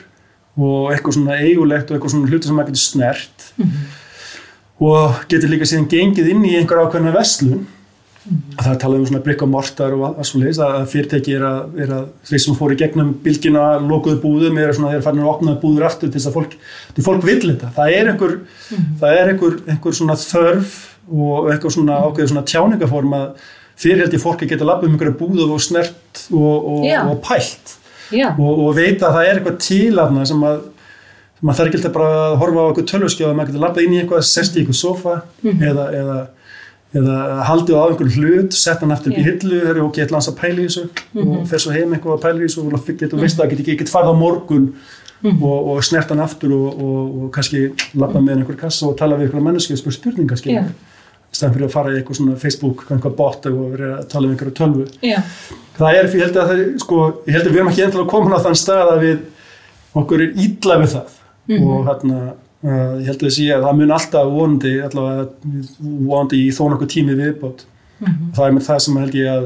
og 0.57 0.91
eitthvað 0.91 1.19
svona 1.19 1.39
eigulegt 1.39 1.89
og 1.89 1.97
eitthvað 1.97 2.13
svona 2.15 2.31
hluti 2.31 2.49
sem 2.49 2.57
maður 2.57 2.73
getur 2.73 2.83
snert 2.83 3.47
og 4.83 5.25
getur 5.31 5.51
líka 5.51 5.67
síðan 5.69 5.89
gengið 5.91 6.31
inn 6.33 6.45
í 6.45 6.55
einhver 6.57 6.83
ákveðna 6.83 7.13
verslun. 7.15 7.65
Það 8.57 8.71
er 8.73 8.79
talað 8.81 8.99
um 8.99 9.05
svona 9.07 9.23
brygg 9.23 9.43
og 9.45 9.49
mortar 9.53 9.93
og 9.95 10.17
leiðis 10.35 10.57
að 10.59 10.81
fyrirtæki 10.91 11.37
er 11.37 11.45
að, 11.47 11.77
er 11.79 11.93
að 11.95 12.09
þeir 12.27 12.41
sem 12.43 12.57
fór 12.57 12.73
í 12.73 12.79
gegnum 12.81 13.13
bylgina 13.23 13.67
lokuðu 13.79 14.19
búðum 14.25 14.59
er 14.59 14.73
þeir 14.75 15.05
farin 15.05 15.21
að 15.23 15.29
opnaðu 15.31 15.61
búður 15.61 15.85
aftur 15.87 16.11
til 16.11 16.19
þess 16.19 16.31
að 16.33 16.35
fólk, 16.35 16.57
fólk 17.05 17.23
vill 17.23 17.39
þetta. 17.45 17.71
Það 17.77 17.93
er 17.95 18.11
einhver, 18.11 18.35
það 18.99 19.21
er 19.21 19.31
einhver, 19.31 19.55
einhver 19.71 19.95
svona 19.95 20.17
þörf 20.19 20.75
og 21.07 21.47
einhver 21.53 21.77
svona 21.77 22.01
ákveður 22.03 22.33
svona 22.33 22.47
tjáningaform 22.51 23.15
að 23.15 23.47
fyrirhaldi 23.77 24.21
fólk 24.21 24.43
að 24.45 24.53
geta 24.53 24.67
labbað 24.67 24.89
um 24.89 24.95
einhverja 24.95 25.17
búðu 25.19 25.49
og 25.53 25.61
snert 25.63 26.23
og, 26.31 26.55
og, 26.57 26.87
Já. 26.87 27.01
og 27.05 27.21
pælt. 27.25 27.75
Já. 28.15 28.31
og, 28.39 28.63
og 28.63 28.73
veita 28.77 29.09
að 29.09 29.17
það 29.17 29.27
er 29.27 29.37
eitthvað 29.39 29.59
til 29.65 29.99
aðna 29.99 30.25
sem 30.29 30.43
að 30.47 30.61
maður 31.43 31.57
þarf 31.59 31.69
ekki 31.69 31.77
alltaf 31.81 31.93
bara 31.97 32.11
að 32.23 32.35
horfa 32.41 32.63
á 32.63 32.67
eitthvað 32.69 32.89
tölvskjáð 32.91 33.35
maður 33.37 33.51
getur 33.51 33.63
labbað 33.65 33.85
inn 33.85 33.93
í 33.93 33.99
eitthvað, 34.01 34.25
sest 34.25 34.55
í 34.55 34.61
eitthvað 34.61 34.79
sofa 34.79 35.15
eða, 35.43 35.87
eða, 35.99 36.15
eða 36.97 37.17
haldið 37.49 37.77
á 37.77 37.83
einhverju 37.83 38.23
hlut, 38.23 38.57
sett 38.57 38.81
hann 38.85 38.95
aftur 38.95 39.13
upp 39.13 39.19
í 39.21 39.25
hillu 39.27 39.59
þegar 39.59 39.81
ok, 39.83 39.99
ég 39.99 40.07
ætla 40.07 40.17
hans 40.21 40.31
að 40.31 40.39
pæla 40.39 40.63
í 40.63 40.69
þessu 40.69 41.27
og 41.27 41.43
fer 41.51 41.63
svo 41.63 41.75
heim 41.75 41.93
eitthvað 41.93 42.15
að 42.15 42.23
pæla 42.25 42.41
í 42.41 42.47
þessu 42.47 42.63
og 42.63 42.87
fyrir 42.87 43.11
þú 43.11 43.21
veist 43.21 43.37
það, 43.37 43.51
ekki, 43.51 43.67
ég 43.75 43.81
get 43.83 43.93
farið 43.93 44.15
á 44.17 44.21
morgun 44.23 44.67
og, 45.35 45.71
og 45.75 45.85
snert 45.85 46.13
hann 46.13 46.23
aftur 46.25 46.53
og, 46.57 46.67
og, 46.73 46.99
og 47.21 47.31
kannski 47.35 47.67
labbað 47.97 48.25
með 48.25 48.39
einhver 48.39 48.59
kassa 48.63 48.89
og 48.89 48.97
tala 48.97 49.17
við 49.19 49.27
einhverja 49.27 49.47
menneski 49.51 49.75
og 49.77 49.81
spurt 49.83 49.99
spurningar 49.99 50.41
Já. 50.47 50.63
Stæðan 51.35 51.53
fyrir 51.55 51.67
að 51.67 51.75
fara 51.75 51.93
í 51.93 51.99
eitthvað 51.99 52.19
svona 52.19 52.39
Facebook 52.41 52.83
eitthvað 52.87 53.15
bot 53.17 53.47
og 53.49 53.59
vera 53.73 53.91
að 53.99 54.09
tala 54.11 54.27
við 54.27 54.33
einhverju 54.35 54.55
tölvu. 54.57 54.87
Já. 55.05 55.19
það 55.77 55.99
er, 55.99 56.09
ég 56.09 56.25
held 56.25 56.41
að 56.41 56.51
það 56.51 56.63
sko, 56.83 56.99
ég 57.27 57.37
held 57.37 57.45
að 57.45 57.51
við 57.51 57.61
erum 57.61 57.71
ekki 57.71 57.85
endilega 57.85 58.13
komin 58.13 58.35
á 58.37 58.45
þann 58.45 58.59
stað 58.63 58.91
að 58.93 59.05
við 59.05 59.23
okkur 60.01 60.25
er 60.25 60.43
illa 60.45 60.77
við 60.81 60.93
það. 60.95 61.15
Og 61.57 61.87
hérna 61.87 62.19
uh, 62.27 62.93
ég 62.99 63.09
held 63.11 63.23
að 63.23 63.33
sé 63.37 63.47
að 63.55 63.65
það 63.67 63.79
mun 63.79 63.95
alltaf 63.97 64.31
vonandi 64.33 64.75
allavega 64.87 65.27
vonandi 66.11 66.43
í 66.43 66.53
þó 66.55 66.63
nokkuð 66.73 66.93
tími 66.95 67.17
viðbót. 67.19 67.65
Það 68.37 68.45
er 68.45 68.55
með 68.55 68.67
það 68.67 68.81
sem 68.85 69.01
held 69.01 69.17
ég 69.17 69.31
að 69.33 69.45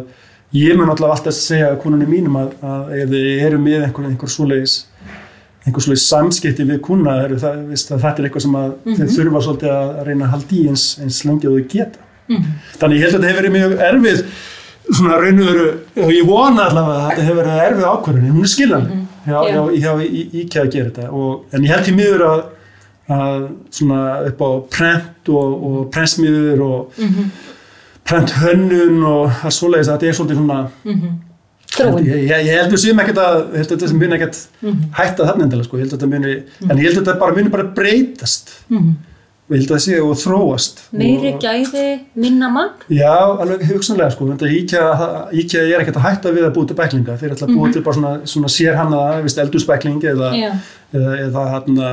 ég 0.58 0.78
mun 0.78 0.90
allavega 0.92 1.18
alltaf 1.18 1.38
segja 1.38 1.76
konunni 1.82 2.08
mínum 2.10 2.40
að, 2.42 2.56
að 2.62 2.96
ef 3.00 3.12
þið 3.14 3.46
eru 3.48 3.62
með 3.62 3.86
einhver, 3.88 4.10
einhver 4.10 4.32
svoleiðis 4.32 4.78
einhver 5.66 5.84
svoleiðis 5.86 6.08
samskipti 6.10 6.66
við 6.66 6.80
kuna 6.86 7.18
er 7.26 7.36
það, 7.42 7.60
að 7.76 8.00
þetta 8.06 8.22
er 8.24 8.28
eitthvað 8.30 8.46
sem 8.48 8.56
að 8.62 8.72
þeir 8.98 9.12
þurfa 9.18 9.42
svolítið 9.46 9.74
að 9.76 9.92
reyna 10.08 10.26
að 10.26 10.32
halda 10.36 10.58
í 10.58 10.64
eins, 10.72 10.86
eins 11.04 11.20
lengi 11.28 11.50
og 11.52 11.60
þau 11.60 11.68
geta. 11.76 12.08
Þannig 12.82 12.98
ég 12.98 13.04
held 13.06 13.12
að 13.12 13.18
þetta 13.18 13.30
hefur 13.30 13.42
verið 13.42 13.56
mjög 13.58 13.76
erfið 13.90 14.24
svona 14.92 15.20
raun 15.22 15.42
og 16.02 16.12
ég 16.16 16.26
vona 16.28 16.66
allavega 16.70 16.98
að 16.98 17.10
þetta 17.12 17.26
hefur 17.28 17.40
verið 17.42 17.62
erfið 17.68 17.86
ákvörðin 17.92 18.34
hún 18.36 18.48
er 18.48 18.52
hjá, 18.52 18.88
Já. 19.28 19.38
hjá, 19.38 19.38
hjá, 19.54 19.62
hjá 19.82 19.92
IKEA 20.42 20.64
að 20.64 20.72
gera 20.74 20.90
þetta 20.90 21.10
og, 21.12 21.44
en 21.54 21.66
ég 21.68 21.74
held 21.76 21.86
því 21.86 21.94
miður 22.00 22.24
að, 22.28 22.42
að 23.18 23.42
svona 23.78 24.00
upp 24.32 24.42
á 24.42 24.50
prent 24.78 25.30
og, 25.30 25.66
og 25.70 25.82
prentsmiður 25.94 26.64
og 26.66 27.04
prent 28.08 28.34
hönnun 28.42 29.04
og 29.06 29.44
að 29.46 29.54
svoleiðis 29.60 29.92
að 29.92 30.00
þetta 30.00 30.10
er 30.10 30.18
svolítið 30.18 30.42
svona 30.42 30.62
Þróun. 31.82 32.08
ég, 32.08 32.26
ég, 32.30 32.48
ég 32.48 32.60
held 32.62 32.74
við 32.76 32.84
séum 32.86 33.04
ekkert 33.04 33.22
að 33.22 33.38
ég 33.58 33.62
að 33.62 33.72
þetta 33.76 33.94
muni 34.02 34.18
ekkert 34.18 34.42
hætta 34.98 35.30
þarna 35.30 35.48
endilega 35.48 35.68
sko, 35.68 35.80
ég 35.80 35.86
held 35.88 35.94
að 35.94 35.98
þetta 36.00 36.12
muni, 36.16 36.36
en 36.68 36.76
ég 36.78 36.84
held 36.88 36.98
að 36.98 37.00
þetta 37.02 37.22
bara 37.24 37.38
muni 37.38 37.54
bara 37.54 37.70
breytast. 37.78 38.54
Og 39.52 39.58
ég 39.58 39.66
held 39.66 39.72
að 39.74 39.76
það 39.76 39.84
sé 39.84 39.96
og 40.00 40.14
þróast. 40.16 40.78
Meiri 40.96 41.34
og, 41.34 41.42
gæði, 41.44 41.82
minna 42.24 42.48
magn. 42.54 42.86
Já, 42.96 43.12
alveg 43.44 43.66
hugsanlega 43.68 44.14
sko, 44.14 44.30
þetta 44.30 44.52
IKEA, 44.56 45.10
IKEA 45.42 45.64
er 45.66 45.84
ekkert 45.84 46.00
að 46.00 46.06
hætta 46.06 46.32
við 46.32 46.46
að 46.48 46.54
búa 46.56 46.70
til 46.70 46.78
bæklinga, 46.78 47.18
þeir 47.20 47.34
ætla 47.36 47.50
að 47.50 47.58
búa 47.58 47.72
til 47.74 47.84
bara 47.84 47.98
svona, 47.98 48.14
svona 48.32 48.52
sérhannaða, 48.56 49.18
vist 49.26 49.42
eldúsbækling 49.44 50.00
eða, 50.14 50.32
Já. 50.40 50.54
eða, 50.96 51.12
eða 51.26 51.44
hérna, 51.52 51.92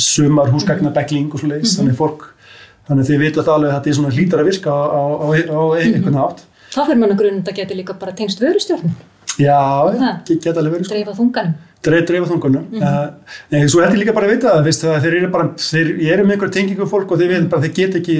sumar 0.00 0.48
húsgagna 0.54 0.94
bækling 0.96 1.28
og 1.28 1.42
svo 1.42 1.52
leiðis, 1.52 1.76
þannig 1.76 1.98
fólk, 2.00 2.24
þannig 2.88 3.10
þið 3.10 3.20
vita 3.26 3.44
það 3.44 3.56
alveg 3.58 3.74
að 3.74 3.76
þetta 3.76 3.92
er 3.92 3.98
svona 4.00 4.14
hlítar 4.16 4.40
að 4.46 4.48
virka 4.48 4.72
á, 4.72 4.80
á, 4.88 5.00
á, 5.28 5.28
á 5.28 5.62
einhvern 5.82 6.20
átt. 6.24 6.44
Þá 6.74 6.80
fyrir 6.86 6.98
mann 7.00 7.10
að 7.14 7.18
grunn 7.22 7.40
þetta 7.42 7.54
geti 7.56 7.74
líka 7.78 7.98
bara 7.98 8.12
tengst 8.12 8.40
vörustjórnum. 8.42 8.92
Já, 9.38 9.58
Það. 9.94 10.24
get- 10.26 10.42
geta 10.42 10.60
alveg 10.60 10.72
verið 10.74 10.84
sko. 10.88 10.94
dreifa 10.94 11.12
þunganum 11.14 11.54
dreif, 11.86 12.06
dreifa 12.08 12.26
þungunum 12.26 12.64
mm 12.72 12.80
Mhm. 12.80 13.12
en 13.52 13.68
svo 13.68 13.80
held 13.84 13.94
ég 13.94 14.00
líka 14.02 14.14
bara 14.14 14.26
að 14.26 14.32
vita 14.34 14.48
það 14.56 14.64
veist, 14.66 14.82
að 14.84 15.02
þeir 15.04 15.14
eru 15.18 15.28
bara, 15.30 15.44
þeir 15.54 15.90
eru 16.12 16.24
með 16.26 16.32
einhver 16.34 16.50
tengingu 16.50 16.86
fólk 16.90 17.12
og 17.12 17.18
þeir 17.20 17.28
veit 17.28 17.48
bara 17.48 17.62
að 17.62 17.64
þeir 17.68 17.74
get 17.74 17.94
ekki 18.00 18.16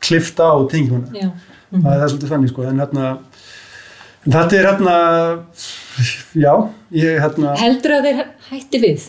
klifta 0.00 0.44
á 0.52 0.56
tenginguna 0.68 1.08
já, 1.16 1.30
það 1.72 2.02
er 2.02 2.08
svolítið 2.12 2.28
þannig 2.34 2.48
sko 2.52 2.62
en 2.68 2.78
hérna 2.82 3.06
en 4.26 4.32
þetta 4.36 4.52
er 4.52 4.66
hérna 4.68 4.96
já, 6.36 6.52
ég 6.92 7.20
hérna 7.24 7.54
heldur 7.56 7.94
að 7.96 8.04
þeir 8.08 8.24
hætti 8.50 8.80
við 8.84 9.06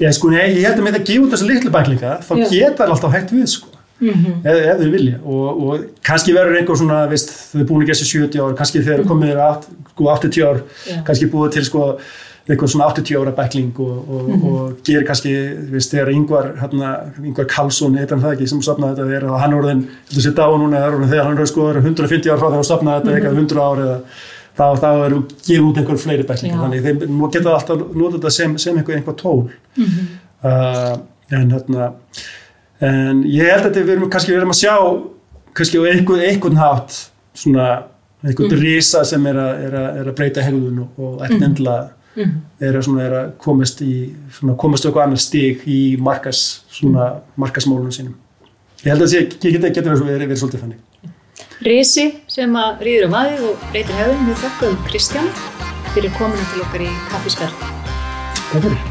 ég, 0.00 0.14
sko, 0.16 0.30
nei, 0.34 0.46
ég 0.56 0.64
held 0.66 0.78
að 0.80 0.86
með 0.88 0.96
það 0.98 1.06
gefa 1.10 1.24
út 1.26 1.34
þessu 1.36 1.48
litlu 1.50 1.70
bæklinga 1.70 2.12
þá 2.26 2.32
Já. 2.40 2.48
geta 2.50 2.82
það 2.84 2.94
alltaf 2.96 3.14
hægt 3.14 3.30
við 3.36 3.46
sko 3.54 3.68
mm 4.00 4.40
ef, 4.44 4.56
ef 4.56 4.80
þeir 4.80 4.94
vilja. 4.94 5.20
Og, 5.24 5.62
og 5.66 5.84
kannski 6.06 6.34
verður 6.36 6.58
einhver 6.60 6.80
svona, 6.80 7.04
veist, 7.10 7.30
þau 7.52 7.66
búin 7.68 7.86
gera 7.86 8.00
sér 8.00 8.10
70 8.10 8.42
ár 8.44 8.58
kannski 8.58 8.82
þeir 8.86 9.04
komið 9.08 9.38
sko, 9.92 10.10
80 10.16 10.42
ár 10.48 10.60
Já. 10.88 10.98
kannski 11.06 11.30
búið 11.30 11.56
til 11.58 11.64
sko 11.68 11.86
eitthvað 12.50 12.72
svona 12.72 12.88
80 12.90 13.18
ára 13.20 13.32
bækling 13.36 13.78
og, 13.84 14.10
og, 14.10 14.30
og 14.50 14.80
gerir 14.86 15.04
kannski, 15.06 15.34
veist, 15.70 15.92
þegar 15.92 16.10
yngvar 16.14 16.48
hérna, 16.58 16.92
yngvar 17.22 17.46
Karlsson, 17.50 17.98
heitir 18.00 18.16
hann 18.16 18.24
það 18.24 18.36
ekki 18.36 18.48
sem 18.50 18.62
stopnaði 18.64 19.04
þetta, 19.04 19.28
að 19.28 19.44
hann 19.44 19.56
orðin 19.58 19.84
þetta 20.08 20.24
sé 20.24 20.32
dáa 20.40 20.56
núna, 20.58 20.80
er 20.80 20.96
þegar 21.04 21.28
hann 21.28 21.38
er 21.44 21.50
sko 21.50 21.68
er 21.70 21.80
150 21.82 22.32
ár 22.32 22.40
frá 22.40 22.48
þegar 22.48 22.58
hann 22.58 22.68
stopnaði 22.70 23.04
þetta, 23.04 23.16
eitthvað 23.18 23.40
100 23.44 23.62
ár 23.66 23.84
eða 23.84 23.96
þá, 24.60 24.66
þá 24.82 24.88
eru 25.06 25.22
gefið 25.36 25.68
út 25.68 25.80
einhver 25.82 26.02
fleiri 26.02 26.26
bæklingar, 26.26 26.58
Já. 26.58 26.64
þannig 26.64 26.84
þeim 26.88 27.24
geta 27.36 27.54
alltaf 27.54 27.86
nota 27.92 28.16
þetta 28.16 28.34
sem, 28.34 28.58
sem 28.64 28.80
einhver, 28.80 28.98
einhver 28.98 29.18
tól. 29.20 29.44
Uh, 30.40 30.94
en 31.30 31.52
hérna 31.54 31.92
en 32.80 33.22
ég 33.28 33.48
held 33.50 33.68
að 33.68 33.80
við 33.82 33.94
erum 33.96 34.10
kannski 34.12 34.32
við 34.32 34.40
erum 34.40 34.54
að 34.54 34.60
sjá 34.62 34.74
kannski 35.56 35.80
á 35.80 35.82
einhvern, 35.90 36.26
einhvern 36.26 36.60
hátt 36.60 36.98
svona 37.36 37.70
einhvern 38.24 38.60
risa 38.60 39.04
sem 39.08 39.24
er 39.30 39.38
að, 39.40 39.64
er 39.66 39.78
að, 39.80 39.88
er 40.00 40.10
að 40.10 40.18
breyta 40.18 40.44
hegðun 40.44 40.84
og, 40.84 41.16
ekkert 41.24 41.46
endilega 41.48 41.88
er 42.60 42.76
að, 42.76 42.82
svona, 42.84 43.04
er 43.06 43.16
að 43.20 43.30
komast 43.40 43.80
í 43.86 43.94
svona, 44.34 44.56
komast 44.60 44.84
á 44.84 44.90
eitthvað 44.90 45.06
annar 45.06 45.22
stig 45.22 45.64
í 45.70 45.80
markas 46.00 46.42
svona 46.72 47.12
markasmólunum 47.40 47.94
sínum. 47.94 48.18
Ég 48.82 48.92
held 48.92 49.04
að 49.04 49.14
það 49.14 49.34
geta, 49.54 49.72
geta 49.72 49.88
verið, 49.88 50.06
verið, 50.08 50.26
verið 50.26 50.42
svolítið 50.42 50.64
þannig. 50.66 50.86
Risi 51.64 52.06
sem 52.32 52.54
að 52.56 52.86
rýður 52.86 53.10
um 53.10 53.18
aðið 53.20 53.48
og 53.50 53.66
breytir 53.72 53.98
hefðum 54.00 54.30
við 54.30 54.46
þökkum 54.46 54.78
Kristján 54.88 55.34
fyrir 55.90 56.16
komuna 56.16 56.48
til 56.54 56.64
okkar 56.64 56.86
í 56.86 56.94
kaffisverð 57.10 57.68
Takk 58.50 58.64
fyrir 58.64 58.89